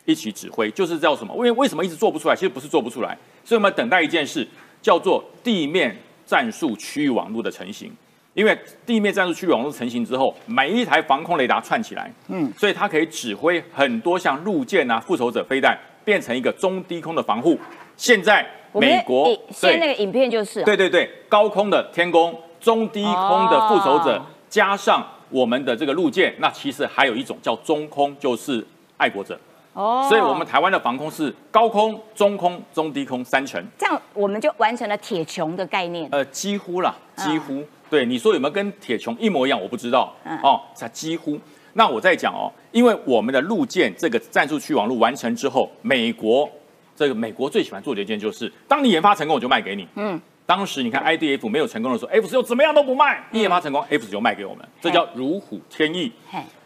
[0.05, 1.33] 一起指挥就是叫什么？
[1.35, 2.35] 为为什么一直做不出来？
[2.35, 4.47] 其实不是做不出来，所以我们等待一件事，
[4.81, 5.95] 叫做地面
[6.25, 7.91] 战术区域网络的成型。
[8.33, 17.57] 因为地面战术区域网络成型之后，每一台防空雷达串起来，嗯，所以它可以指挥很多像陆舰啊、复仇者飞弹，变成一个中低空的防护。
[17.95, 29.39] 现在美国现那个影片就是对对对，高空的天宫、中低空的复仇者，加上我们的这个陆舰，那其实还有一种叫中空，就是爱国者。
[29.75, 36.07] 哦，所以我们台湾的防空是高空、中空、中低空三层，这样我们就完成了铁穹的概念。
[36.11, 37.61] 呃，几乎啦，几乎。
[37.89, 39.61] 对，你说有没有跟铁穹一模一样？
[39.61, 40.13] 我不知道。
[40.41, 41.37] 哦，才几乎。
[41.73, 46.49] 那我在讲哦，因为我们的陆舰这个战术区网络完成之后，美国
[46.95, 49.85] 这个美国最喜欢做的一件就是，当你研发成功，我就卖给你。
[49.95, 50.19] 嗯。
[50.47, 56.11] 当时你看 IDF 没有成功的时候，F 十六怎么样都不卖，一研发成功，F 十六卖给我们，这叫如虎添翼。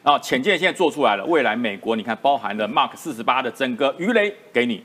[0.10, 4.84] 啊，潜舰现在做出来了，未来美国你看包含了 Mark 四十八的整个鱼雷给你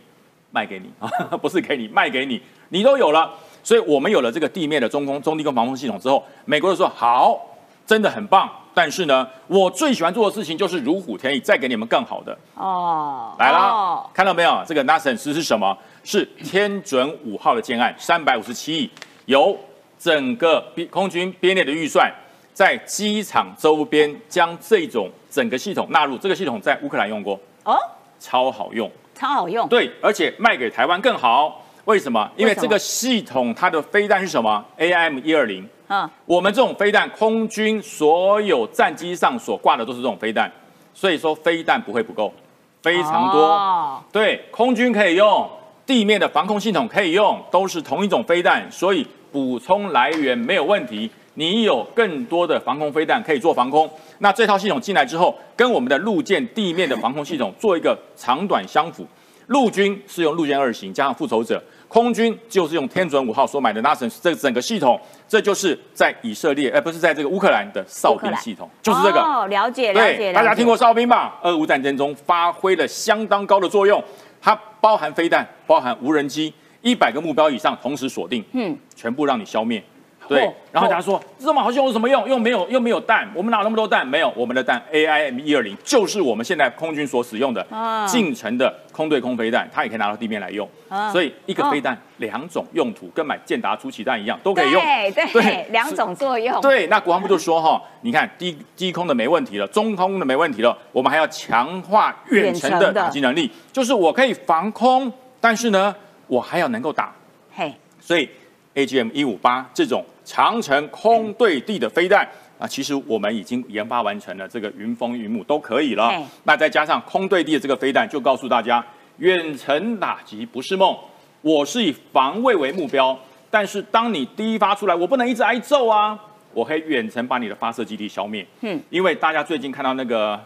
[0.50, 1.08] 卖给你啊，
[1.40, 7.40] 不是给你卖给你，你都有了，所以我们有了这个地面的中空、中低空防空系统之后，美国就说好，
[7.86, 14.62] 真的很棒，但是呢，我最喜欢做的事情就是如虎添翼，再给你们更好的哦，来了，看到没有？
[14.66, 15.74] 这个 NASA 是是什么？
[16.02, 18.90] 是天准五号的建案，三百五十七亿，
[19.24, 19.58] 由
[19.98, 22.12] 整个空军编列的预算，
[22.54, 26.16] 在机场周边将这种整个系统纳入。
[26.16, 27.76] 这个系统在乌克兰用过哦，
[28.18, 29.68] 超好用，超好用。
[29.68, 31.60] 对，而且卖给台湾更好。
[31.84, 32.30] 为什么？
[32.36, 35.68] 因为这个系统它的飞弹是什么？AIM 一二零。
[35.88, 40.50] 嗯，我们这种飞弹，空军所有战机上所挂的都是这种飞弹，
[40.94, 42.32] 所以说飞弹不会不够，
[42.80, 43.42] 非常多。
[43.42, 45.46] 哦对，空军可以用。
[45.84, 51.10] 地面的防空系统可以用，都是同一种飞弹，所以补充来源没有问题。
[51.34, 53.90] 你有更多的防空飞弹可以做防空。
[54.18, 59.06] 那这套系统进来之后，跟我们的陆舰地面的防空系统做一个长短相符。
[59.48, 69.20] 陆军是用陆舰二型加上复仇者，空军就是用天准五号所买的 NASAMS 这整个系统，这就是在以色列，而不是在这个乌克兰的哨兵系统，就是这个。
[69.20, 70.16] 哦，了解了解。
[70.16, 71.38] 对，大家听过哨兵吧？
[71.42, 74.02] 俄乌战争中发挥了相当高的作用，
[74.40, 79.84] 它包含飞弹，包含无人机，一百个目标以上同时锁定，嗯，全部让你消灭。
[80.28, 80.40] 对，
[80.72, 82.28] 然后大家说这么好用有什么用？
[82.28, 84.06] 又没有又没有弹，我们哪那么多弹？
[84.06, 87.66] 没有，我们的弹 AIM 一二零就是我们现在空军所使用的
[88.06, 90.68] 近程的空对空飞弹，它也可以拿到地面来用。
[91.12, 94.80] 所以一个飞弹两种用途，跟买健达出奇蛋一样，都可以用。
[94.82, 96.60] 对对，两种作用。
[96.60, 105.94] 对，那国防部就说哈，你看低低空的没问题了，中空的没问题了，我们还要强化远程的打击能力，就是我可以防空，但是呢，
[106.28, 107.12] 我还要能够打。
[107.52, 108.28] 嘿，所以
[108.74, 110.04] AGM 一五八这种。
[110.26, 112.26] 长城空对地的飞弹
[112.58, 116.10] 啊，其实我们已经研发完成了，这个云峰、云母都可以了。
[116.44, 118.82] 那再加上空对地的这个飞弹，就告诉大家，
[119.18, 120.96] 远程打击不是梦。
[121.42, 123.14] 我是以防卫为目标，
[123.50, 126.18] 但是当你第一发出来，我不能一直挨揍啊，
[126.54, 128.46] 我可以远程把你的发射基地消灭。
[128.62, 130.40] 嗯，因为大家最近看到那个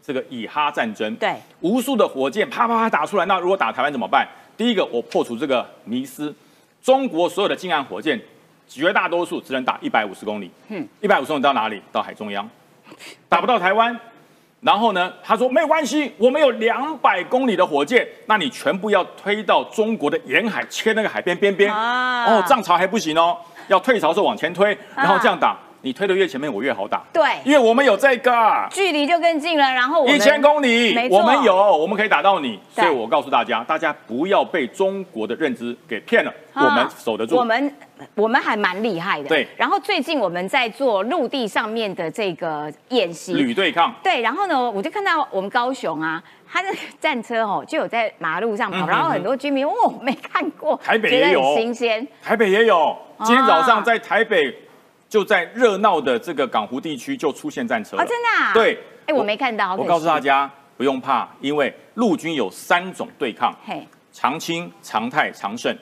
[0.00, 4.26] 这个以哈战争，对，无数的火箭啪啪啪打出来，那如果打台湾怎么办？
[4.56, 6.34] 第一个，我破除这个迷思，
[6.82, 8.20] 中国所有的近岸火箭。
[8.68, 11.82] 绝大多数只能打一百五十公里，嗯，一百五十公里到哪里？
[11.90, 12.48] 到海中央，
[13.28, 13.94] 打不到台湾。
[14.62, 21.70] 然后呢，他说没有关系，我们有两百公里的火箭，那你全部要推到中国的沿海，切那个海边边边。
[21.70, 23.36] 哦，涨潮还不行哦，
[23.68, 25.54] 要退潮时候往前推，然后这样打。
[25.84, 27.02] 你推的越前面，我越好打。
[27.12, 29.64] 对，因为我们有这个距离就更近了。
[29.72, 32.58] 然后一千公里，我们有，我们可以打到你。
[32.70, 36.32] 所以我告诉大家，大家不要被中国的认知给骗了。
[36.54, 37.34] 我们守得住。
[37.36, 37.74] 我们
[38.14, 39.28] 我们还蛮厉害的。
[39.28, 39.46] 对。
[39.56, 43.92] 然后最近我们在做陆地上面的这个演习，旅对抗。
[44.04, 44.20] 对。
[44.20, 46.68] 然后呢，我就看到我们高雄啊，他的
[47.00, 52.06] 战车哦，就有在马路上跑，然后很多居民哦没看过，台北也有新鲜。
[52.22, 54.54] 台北也有，今天早上在台北。
[55.12, 58.02] 就在热闹的这个港湖地区就出现战车啊！
[58.02, 58.28] 真的？
[58.30, 59.74] 啊对，哎，我没看到。
[59.74, 65.76] 我告诉大家不用怕，因为陆军有三种对抗：嘿，长青、常泰、长胜。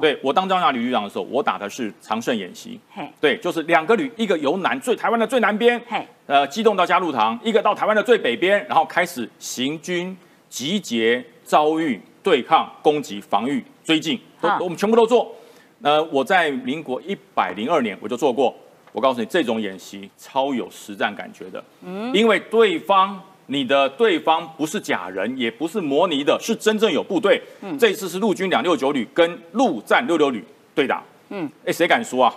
[0.00, 2.80] 对我当张亚旅旅长的时候，我打的是长胜演习。
[2.92, 10.16] 嘿，对，就是两个旅，一个由南最台湾的最南边，嘿，呃，机动到嘉路塘；一个到台湾的最北边，然后开始行军、
[10.48, 15.32] 集结、遭遇、对抗、攻击、防御、追进，都我们全部都做。
[15.80, 18.54] 那我在民国一百零二年我就做过，
[18.92, 27.42] 我告诉你，这种演习超有实战感觉的，嗯，因为对方你的对方不是假人，也不是模拟的，是真正有部队。
[27.62, 32.32] 嗯，这次是陆军两六九旅跟陆战六六旅对打，嗯，哎，谁敢输啊？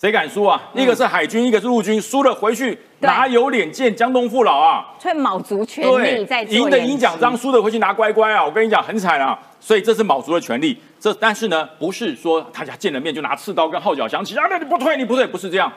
[0.00, 0.62] 谁敢输啊？
[0.74, 4.94] 一个是海军，一个是陆军，输了回去哪有脸见江东父老啊？
[4.96, 8.44] 所以卯足全力在赢的赢奖章，输的回去拿乖乖啊！
[8.44, 9.36] 我跟你讲，很惨啊！
[9.58, 10.78] 所以这是卯足了全力。
[11.00, 14.46] 这但是呢，不是说大家见了面就拿刺刀跟号角响起啊！
[14.48, 15.72] 那你不退，你不退，不是这样。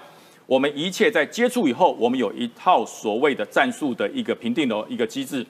[0.45, 5.43] 我们一切在接触以后，我们有一套所谓的战术的一个评定的一个机制，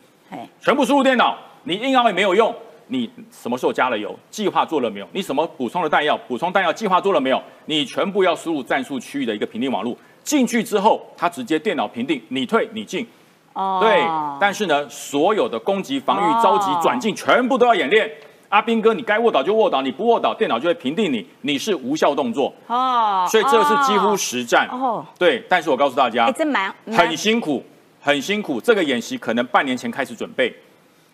[0.62, 2.56] 全部输入电脑，你硬要也没有用。
[2.92, 4.14] 你什么时候加了油？
[4.30, 5.08] 计划做了没有？
[5.14, 6.18] 你什么补充了弹药？
[6.28, 7.42] 补充弹药计划做了没有？
[7.66, 13.08] 你全部要输入战术区域的一个评定网络进去之后，它直接电脑评定你退你进。
[13.54, 14.04] 哦，对。
[14.40, 18.12] 但是呢，所有的攻击、防御、召集、转进，全部都要演练。
[18.50, 22.54] 阿兵哥，你该卧倒就卧倒，你不卧倒，电脑就会评定你你是无效动作。
[22.68, 24.68] 哦，所以这个是几乎实战。
[24.70, 25.42] 哦，对。
[25.48, 27.64] 但是我告诉大家，这蛮很辛苦，
[28.02, 28.60] 很辛苦。
[28.60, 30.54] 这个演习可能半年前开始准备。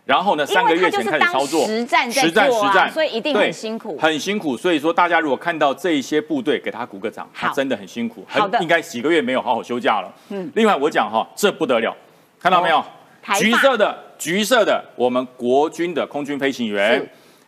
[0.08, 0.46] 然后呢？
[0.46, 4.56] 三个月前开始操作，实战实战实战，所以一定很辛苦，很辛苦。
[4.56, 10.12] 所以说，大家如果看到这一些部队，给他鼓个掌，他真的很辛苦，很应该几个月没有好好休假了。
[10.30, 10.50] 嗯。
[10.56, 11.94] 另外，我讲哈，这不得了，
[12.40, 12.82] 看到没有？
[13.38, 17.06] 橘色的，橘色的，我们国军的空军飞行员，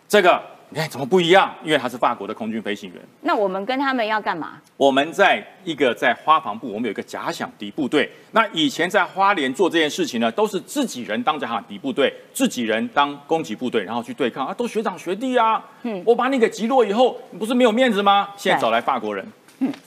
[0.08, 0.42] 这个。
[0.72, 1.52] 你看怎么不一样？
[1.64, 3.02] 因为他是法国的空军飞行员。
[3.22, 4.62] 那我们跟他们要干嘛？
[4.78, 8.08] 我们在一个在花房部，我们有一个假想敌部队。
[8.32, 15.64] 那以前在花莲做这件事情呢，都是自己人当假想敌部队，自己人当攻击部队，然后去对抗啊，都学长学弟啊。
[15.82, 18.30] 嗯，我把你给击落以后，你不是没有面子吗？
[18.38, 19.26] 现在找来法国人，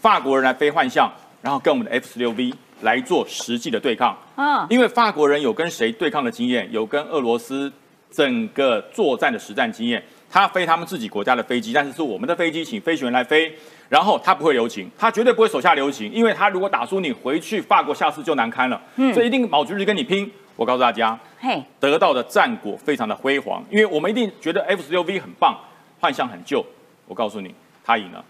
[0.00, 1.08] 法国人来飞幻象，
[1.40, 4.18] 然后跟我们的 F 十六 V 来做实际的对抗。
[4.34, 7.72] 啊，因为法国人有跟谁对抗的经验，有跟俄罗斯
[8.10, 10.02] 整个作战的实战经验。
[10.32, 13.54] 他飞他们自己国家的飞机，但是是我们的飞机，请飞行员来飞。
[13.90, 18.80] 然后他不会留情，他绝对不会手下留情，因为他如果打输你，回去法国下次就难堪了。
[18.96, 20.32] 嗯，所以一定卯足力跟你拼。
[20.56, 25.54] 我告诉大家，嘿，得到的战果非常的辉煌，因为我们一定觉得 F 十六 V 很棒，
[26.00, 26.64] 幻象很旧。
[27.06, 27.54] 我告诉你，
[27.84, 28.24] 他赢了，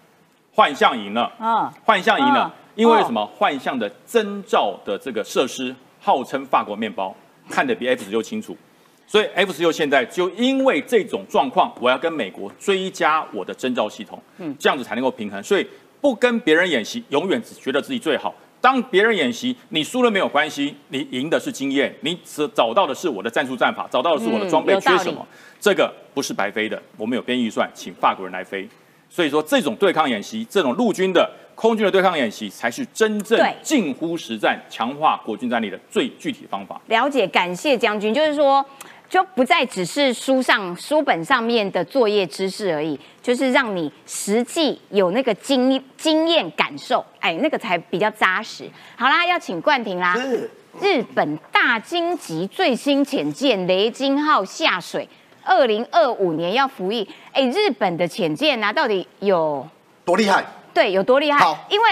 [0.53, 3.25] 幻象赢了，嗯，幻象赢了嗯，因为什么？
[3.27, 7.15] 幻象的征兆的这个设施号称法国面包，
[7.49, 8.57] 看得比 F 十六清楚。
[9.13, 15.43] 所以 F 十六现在就因为这种状况，我要跟美国追加我的征兆系统，嗯，这样子才能够平衡。
[15.43, 15.67] 所以
[16.01, 18.35] 不跟别人演习，永远只觉得自己最好。
[18.59, 25.27] 当别人演习，你输了没有关系，你赢的是经验，你只找到的是我的战术战法，找到的是我的装备缺什么，
[25.61, 26.83] 这个不是白飞的。
[26.97, 28.67] 我们有编预算，请法国人来飞。
[29.11, 36.81] 所以说，这种对抗演习，这种陆军的、空军的对抗演习，才是真正近乎实战、强化国军战力的最具体方法。
[36.87, 38.65] 了解，感谢将军，就是说。
[39.13, 48.65] 就不再只是书上书本上面的作业知识而已，就是让你实际有那个经经验感受，哎，那个才比较扎实。
[48.97, 50.17] 好啦，要请冠廷啦。
[50.81, 55.07] 日本大鲸级最新潜舰雷金号下水，
[55.45, 57.07] 二零二五年要服役。
[57.33, 59.69] 哎，日本的潜舰啊，到底有
[60.07, 60.43] 多厉害？
[60.73, 61.39] 对，有多厉害？
[61.39, 61.87] 好因为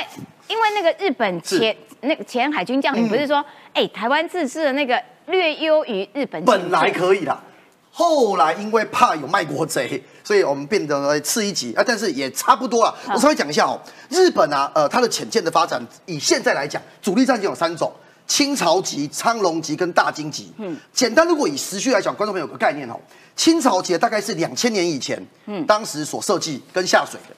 [0.49, 7.43] 因为那个日本前那个前海军将领不是说，哎、台湾自制的那个略优于日本，本来可以啦，
[7.91, 12.95] 后来因为怕有卖国贼，所以我们变得次一级啊，但是也差不多了。
[13.15, 17.93] 我稍微讲一下哦，日本啊，呃，它的潜舰的发展，以现在来讲，主力战舰有三种。
[18.27, 22.95] 清朝级、苍龙级跟大金级，嗯，简单如果以时序来讲，观众朋友有个概念哦，
[23.35, 27.35] 清朝级大概是两千年以前，嗯，当时所设计跟下水的，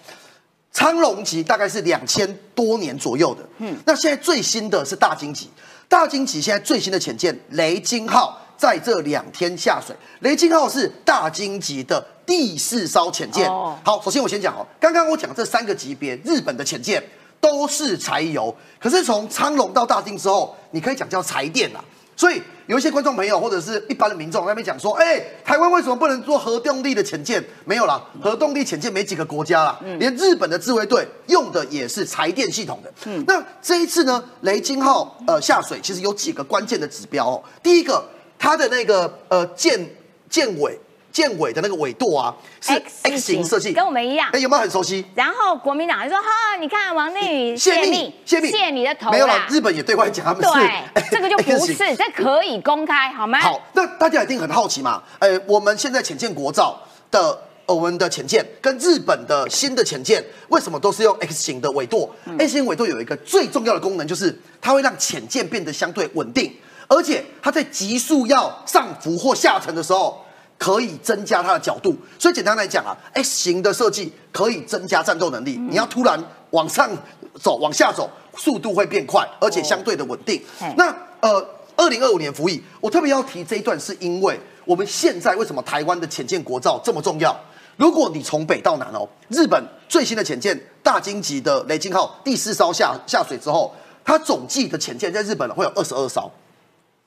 [0.71, 5.49] 苍龙级大概是两千多年左右的，嗯，那现在最新的是大金级，
[5.93, 13.47] 大金级现在最新的潜舰雷金号在这两天下水，雷金号是大金级的第四艘潜舰。
[13.47, 17.03] 哦好，首先我先讲哦，刚刚我讲这三个级别，日本的潜舰
[17.43, 21.85] 都是柴油，可是从苍龙到大金之后，你可以讲叫柴电啦。
[22.23, 27.45] 所以有一些观众朋友或者是一般的民众在那边讲说，哎、台湾为什么不能做核动力的潜舰？
[27.65, 32.93] 没有啦，核动力潜舰没几个国家啦，连日本的自卫队用的也是柴电系统的。
[33.27, 37.43] 那这一次呢，雷金号呃下水其实有几个关键的指标哦。
[37.61, 38.01] 第一个，
[38.39, 39.85] 它的那个呃舰
[40.31, 40.79] 舰尾
[41.13, 44.41] 舰尾的那个尾舵啊是 X 型设计，跟我们一样哎、。
[44.41, 45.05] 有没有很熟悉？
[45.15, 49.47] 然后国民党就说：“哈，你看王内宇泄密密，泄密泄你的头没有了啦，。
[49.51, 53.39] 日本也对外讲他们是对， 这个就不是，这可以公开好吗？
[53.41, 55.03] 好，那大家一定很好奇嘛？
[55.19, 66.57] 呃，我们现在潜舰国造的呃我们的潜舰跟日本的新的潜舰为什么都是用 X 型的尾舵、x 嗯型尾舵有一个最重要的功能，就是它会让潜舰变得相对稳定，
[66.89, 70.25] 而且它在急速要上浮或下沉的时候。
[70.63, 75.57] 可以增加它的角度，所以简单来讲啊，X 型的设计可以增加战斗能力。
[75.57, 76.89] 你要突然往上
[77.35, 80.41] 走、往下走，速度会变快，而且相对的稳定。
[80.77, 81.45] 那呃，
[81.75, 87.37] 二零二五年服役，我特别要提这一段，是因为我们现在为什么台湾的潜舰国造这么重要？
[87.77, 96.31] 如果你从北到南哦，日本最新的潜舰大金级的雷金号第四艘下下水之后，它总计的潜舰在日本会有二十二艘，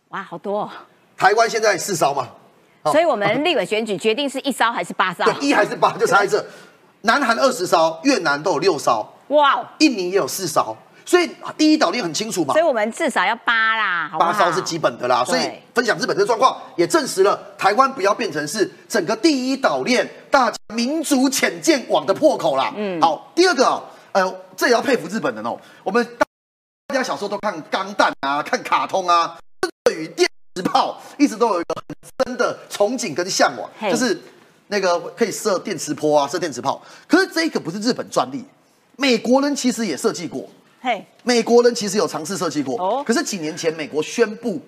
[0.09, 0.69] 哇，好多、哦。
[1.15, 2.29] 台湾现在四艘嘛，好
[2.91, 5.25] 所以我们立委选举决定是一烧还是八烧？
[5.25, 6.45] 对，一还是八就差在这。
[7.01, 10.75] 南韩二十烧，越南都有六烧，哇哦，印尼也有四烧，
[11.05, 12.65] 所以第一岛链很清楚嘛所以。
[12.65, 14.11] 我们至少要八啦？
[14.17, 22.73] 八艘是基本的啦，所以分享日本的状况，也证实了台湾不要变成是整个第一岛链大民族浅见网的破口啦。
[22.75, 23.83] 嗯，好，第二个哦，
[24.13, 25.55] 呃，这也要佩服日本人哦。
[25.83, 26.03] 我们
[26.87, 29.37] 大家小时候都看钢弹啊，看卡通啊，
[29.83, 34.17] 对于电磁炮一直都有一个很深的憧憬跟向往，就是
[34.67, 36.81] 那个可以射电磁波啊，射电磁炮。
[37.07, 38.41] 可是这个不是日本专利，
[38.95, 40.47] 美国人其实也设计过。
[40.79, 44.61] 嘿，美国人其实有尝试设计过，哦可是几年前美国宣布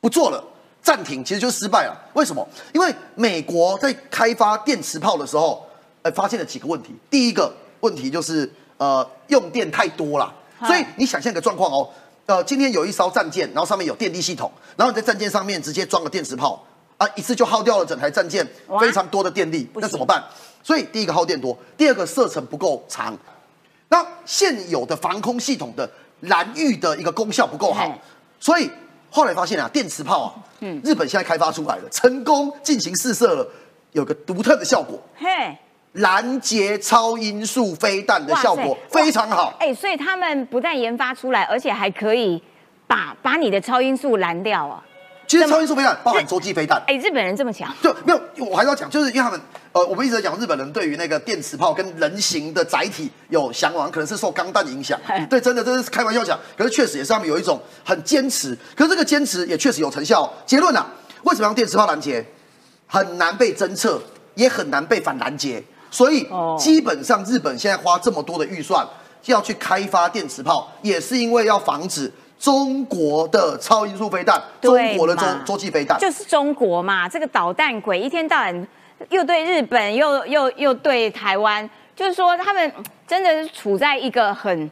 [0.00, 0.42] 不做了，
[0.80, 2.10] 暂停，其实就是失败了。
[2.12, 2.46] 为什么？
[2.72, 5.66] 因为美国在开发电磁炮的时候，
[6.02, 6.94] 呃，发现了几个问题。
[7.10, 10.32] 第一个问题就是呃，用电太多了，
[10.64, 11.90] 所以你想象一个状况哦，
[12.26, 16.64] 呃，今天有一艘战舰，然后上面有电力系统，然后你在战舰上面直接装了电磁炮，
[16.96, 18.46] 啊，一次就耗掉了整台战舰
[18.80, 20.22] 非常多的电力，那怎么办？
[20.62, 23.18] 所以第一个耗电多，第二个射程不够长，
[23.88, 27.98] 那现有的防空系统的蓝域的一个功效不够好，
[28.38, 28.70] 所以
[29.10, 33.46] 后来发现啊，电磁炮啊，嗯，日本现在开发出来了，成功进行试射了，
[33.90, 35.58] 有个独特的效果，嘿，
[35.92, 39.54] 拦截超音速飞弹的效果非常好。
[39.60, 42.42] 哎、所以他们不但研发出来，而且还可以
[42.86, 44.82] 把把你的超音速拦掉啊！
[45.26, 49.40] 其实超音速飞弹包含洲际飞弹，哎、日本人这么强，就没有，我还是要讲，就是因为他们，
[49.72, 54.98] 呃，我们一直在讲日本人对于那个电磁炮跟人形的载体有向往，可能是受钢弹影响。
[55.30, 60.30] 对，真的这是开玩笑讲，可是确实也是他们有一种很坚持，可是这个坚持也确实有成效。
[60.44, 60.86] 结论啊，
[61.22, 62.24] 为什么用电磁炮拦截？
[62.86, 64.02] 很难被侦测，
[64.34, 65.62] 也很难被反拦截，
[65.92, 68.84] 所以哦基本上日本现在花这么多的预算
[69.26, 75.96] 要去开发电磁炮，也是因为要防止中国的超音速飞弹、中国的洲际飞弹。
[76.00, 78.68] 就是中国嘛，这个捣蛋鬼一天到晚
[79.10, 82.72] 又对日本，又又又对台湾，就是说他们
[83.06, 84.68] 真的是处在一个很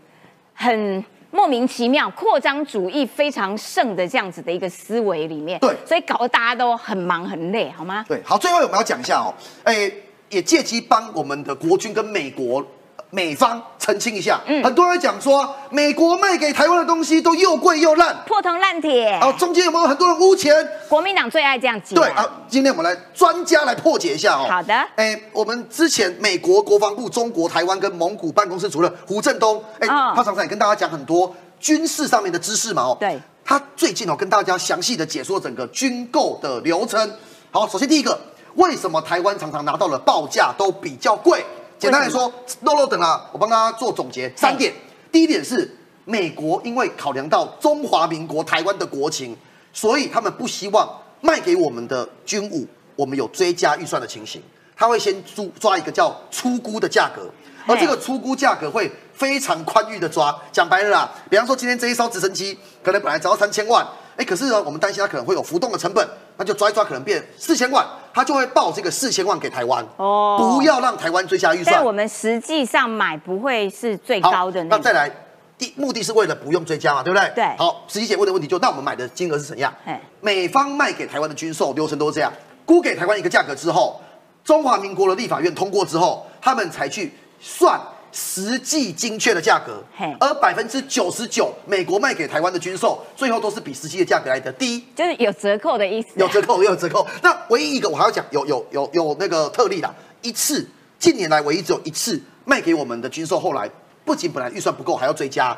[0.54, 5.60] 很莫名其妙、扩张主义非常盛的这样子的一个思维里面。
[5.60, 8.04] 对所以搞得大家都很忙很累，好吗？
[8.08, 9.90] 对，好，最后我们要讲一下哦，哎，
[10.30, 12.64] 也借机帮我们的国军跟美国。
[13.12, 19.08] 美方澄清一下，嗯很多人讲说美国卖给台湾的东西都又贵又烂，破铜烂铁。
[19.08, 20.54] 啊，中间有没有很多人污钱？
[20.88, 22.00] 国民党最爱这样讲。
[22.00, 24.46] 对啊，今天我们来专家来破解一下哦。
[24.48, 32.96] 好的哎，我们之前美国国防部中国台湾跟蒙古办公室主任胡振东，哎，嗯他常常也跟大家讲很多军事上面的知识嘛哦。
[33.00, 37.10] 对，他最近哦跟大家详细的解说整个军购的流程。
[37.50, 38.16] 好，首先第一个，
[38.56, 41.44] 为什么台湾常常拿到的报价都比较贵？
[41.78, 42.30] 简单来说，
[42.62, 44.72] 漏漏等啊，我帮大家做总结三点。
[45.10, 45.74] 第一点是
[46.04, 49.36] 美国因为考量到中华民国台湾的国情，
[49.72, 50.88] 所以他们不希望
[51.20, 54.42] 卖给我们的军武，我们有追加预算的情形，
[54.76, 57.30] 他会先抓抓一个叫出估的价格，
[57.66, 60.38] 而这个出估价格会非常宽裕的抓。
[60.52, 63.86] 讲白了啦，比方说今天这一艘直升机可能本来只要三千万，
[64.16, 71.84] 哎，可是呢，我们担心它可能会有浮动的成本，那就抓一抓，可能变四千万，他就会报这个四千万给台湾，哦不要让台湾追加预算但。
[71.84, 74.76] 我们实际上买不会是最高的那个。
[74.76, 75.10] 那再来，
[75.56, 77.30] 第目的是为了不用追加嘛，对不对？
[77.34, 80.00] 对好，实际姐问的问题就，那我们买的金额是怎样哎？
[80.20, 82.32] 美方卖给台湾的军售流程都是这样，
[82.64, 84.00] 估给台湾一个价格之后，
[84.44, 87.80] 中华民国的立法院通过之后，他们才去算。
[88.12, 89.82] 实际精确的价格，
[90.18, 96.08] 而百分之九十九美国卖给台湾的军售，最后都是比实际的价格来的低，就是有折扣的意思。
[96.16, 97.06] 有折扣，有折扣。
[97.22, 100.66] 那唯一一个我还要讲，有有有有那个特例啦，一次
[100.98, 103.70] 近年来唯一只有一次卖给我们的军售，后来
[104.04, 105.56] 不仅本来预算不够，还要追加，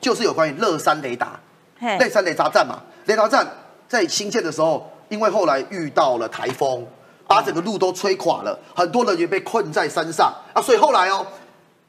[0.00, 1.40] 就是有关于乐山雷达，
[1.78, 1.96] 嘿。
[1.98, 3.46] 乐山雷达站嘛，雷达站
[3.88, 6.86] 在新建的时候，因为后来遇到了台风，
[7.26, 10.32] 把整个路都吹垮了，很多人也被困在山上。
[10.52, 11.26] 啊，所以后来哦，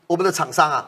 [0.08, 0.88] 我们的厂商啊，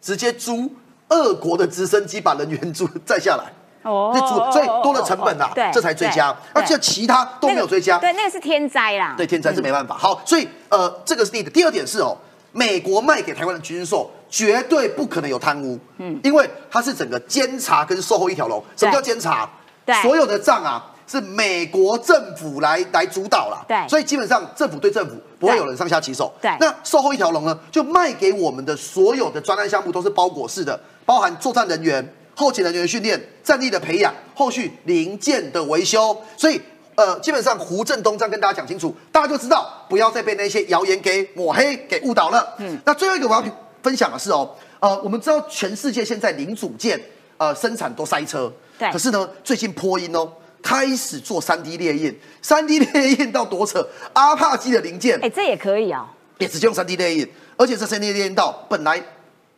[0.00, 0.70] 直接租
[1.08, 3.52] 俄国的直升机把人员租载下来。
[3.82, 6.34] 哦那租，所以多了成本啊，对，这才追加。
[6.52, 9.14] 而且其他都没有追加，对，那个是天灾啦。
[9.16, 9.96] 对天灾是没办法。
[9.96, 11.52] 好，所以呃，这个是第一点。
[11.52, 12.16] 第二点是哦，
[12.50, 18.60] 美国卖给台湾的军售绝对不可能有贪污，嗯，因为它是整个监察跟售后一条龙。
[18.76, 19.48] 什么叫监察？
[19.84, 23.88] 对所有的账啊是美国政府来来主导了，对。
[23.88, 26.50] 所以基本上政府对政府不会有人上下其手，对。
[26.60, 36.60] 那售后一条龙呢，就卖给我们的所有的专案项目都是包裹式的，包含作战人员、后勤人员的训练、战力的培养、后续零件的维修，所以。
[36.96, 42.54] 呃，基本上胡振东这样跟大家讲清楚，大家就知道不要再被那些谣言给抹黑、给误导了。
[42.56, 43.44] 嗯，那最后一个我要
[43.82, 44.50] 分享的是哦，
[44.80, 46.98] 呃，我们知道全世界现在零组件
[47.36, 48.90] 呃生产都塞车，对。
[48.90, 50.26] 可是呢，最近波音哦
[50.66, 52.12] 开始做三 D 列印，
[52.42, 56.04] 三 D 列印到多扯，阿帕基的零件哎，这也可以哦，
[56.38, 59.00] 也直接用三 D 列印，而且这三 D 列印到本来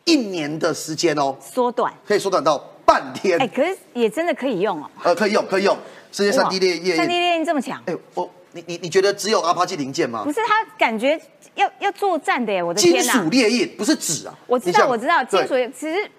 [0.05, 1.91] 一年的时间哦，缩短。
[2.07, 4.91] 可以缩短到半天哎，，可是也真的可以用哦。
[5.01, 5.75] 呃，可以用，可以用，
[6.11, 7.19] 直接三 D 列印三 D 印。
[7.19, 10.31] 列印这么强，哎，我你你你觉得只有阿帕基零件吗不？
[10.31, 11.19] 是他感觉
[11.55, 12.61] 要要作战的耶！
[12.61, 13.13] 我的金天哪！
[13.13, 16.09] 属裂印不是纸啊，我知道，我知道，金对属其实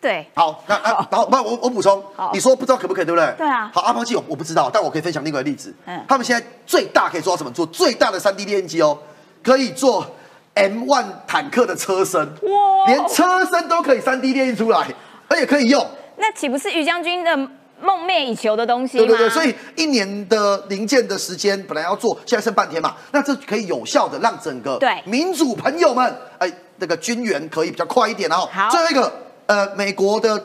[0.00, 3.34] 对好，那那然后不，我我补充好，你说不知道可不可以，对不对？
[3.36, 5.74] 对啊好，阿抛机我我不知道，但我可以分享另外一个例子。
[5.86, 7.50] 嗯他们现在最大可以做到什么？
[7.50, 8.98] 做最大的三 D 列印机哦，
[9.42, 10.06] 可以做
[10.54, 14.86] M1 坦克的车身，哇连车身都可以三 D 列印出来，
[15.28, 15.86] 而且可以用。
[16.16, 17.36] 那岂不是于将军的
[17.80, 19.04] 梦寐以求的东西吗？
[19.06, 28.48] 对对对，所以一年的零件的时间本来要做，现在剩半天嘛，那这可以有效的让整个对民主朋友们，哎，那个军援可以比较快一点哦。
[28.52, 29.10] 好最后一个，
[29.50, 30.40] 呃，美国的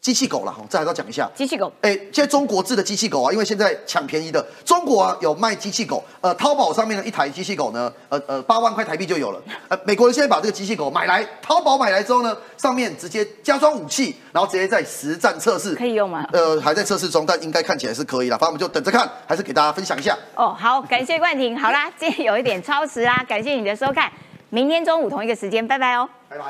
[0.00, 1.30] 机器狗了，哈，这还是要讲一下。
[1.34, 9.42] 机器狗哎，现在中国制的机器狗啊，因为现在抢便宜的，中国啊有卖机器狗，呃，淘宝上面的一台机器狗呢，呃呃，八万块台币就有了。
[9.68, 16.26] 呃，美国人现在把这个机器狗买来，淘宝买来之后呢，上面直接加装武器，然后直接在实战测试，可以用吗？
[16.32, 18.38] 呃，还在测试中，但应该看起来是可以了。
[18.38, 20.16] 反正我们就等着看，还是给大家分享一下。
[20.34, 21.54] 哦，好，感谢冠廷。
[21.58, 24.10] 好啦，今天有一点超时啦，感谢你的收看，
[24.48, 26.08] 明天中午同一个时间，拜拜哦。
[26.30, 26.44] 拜拜。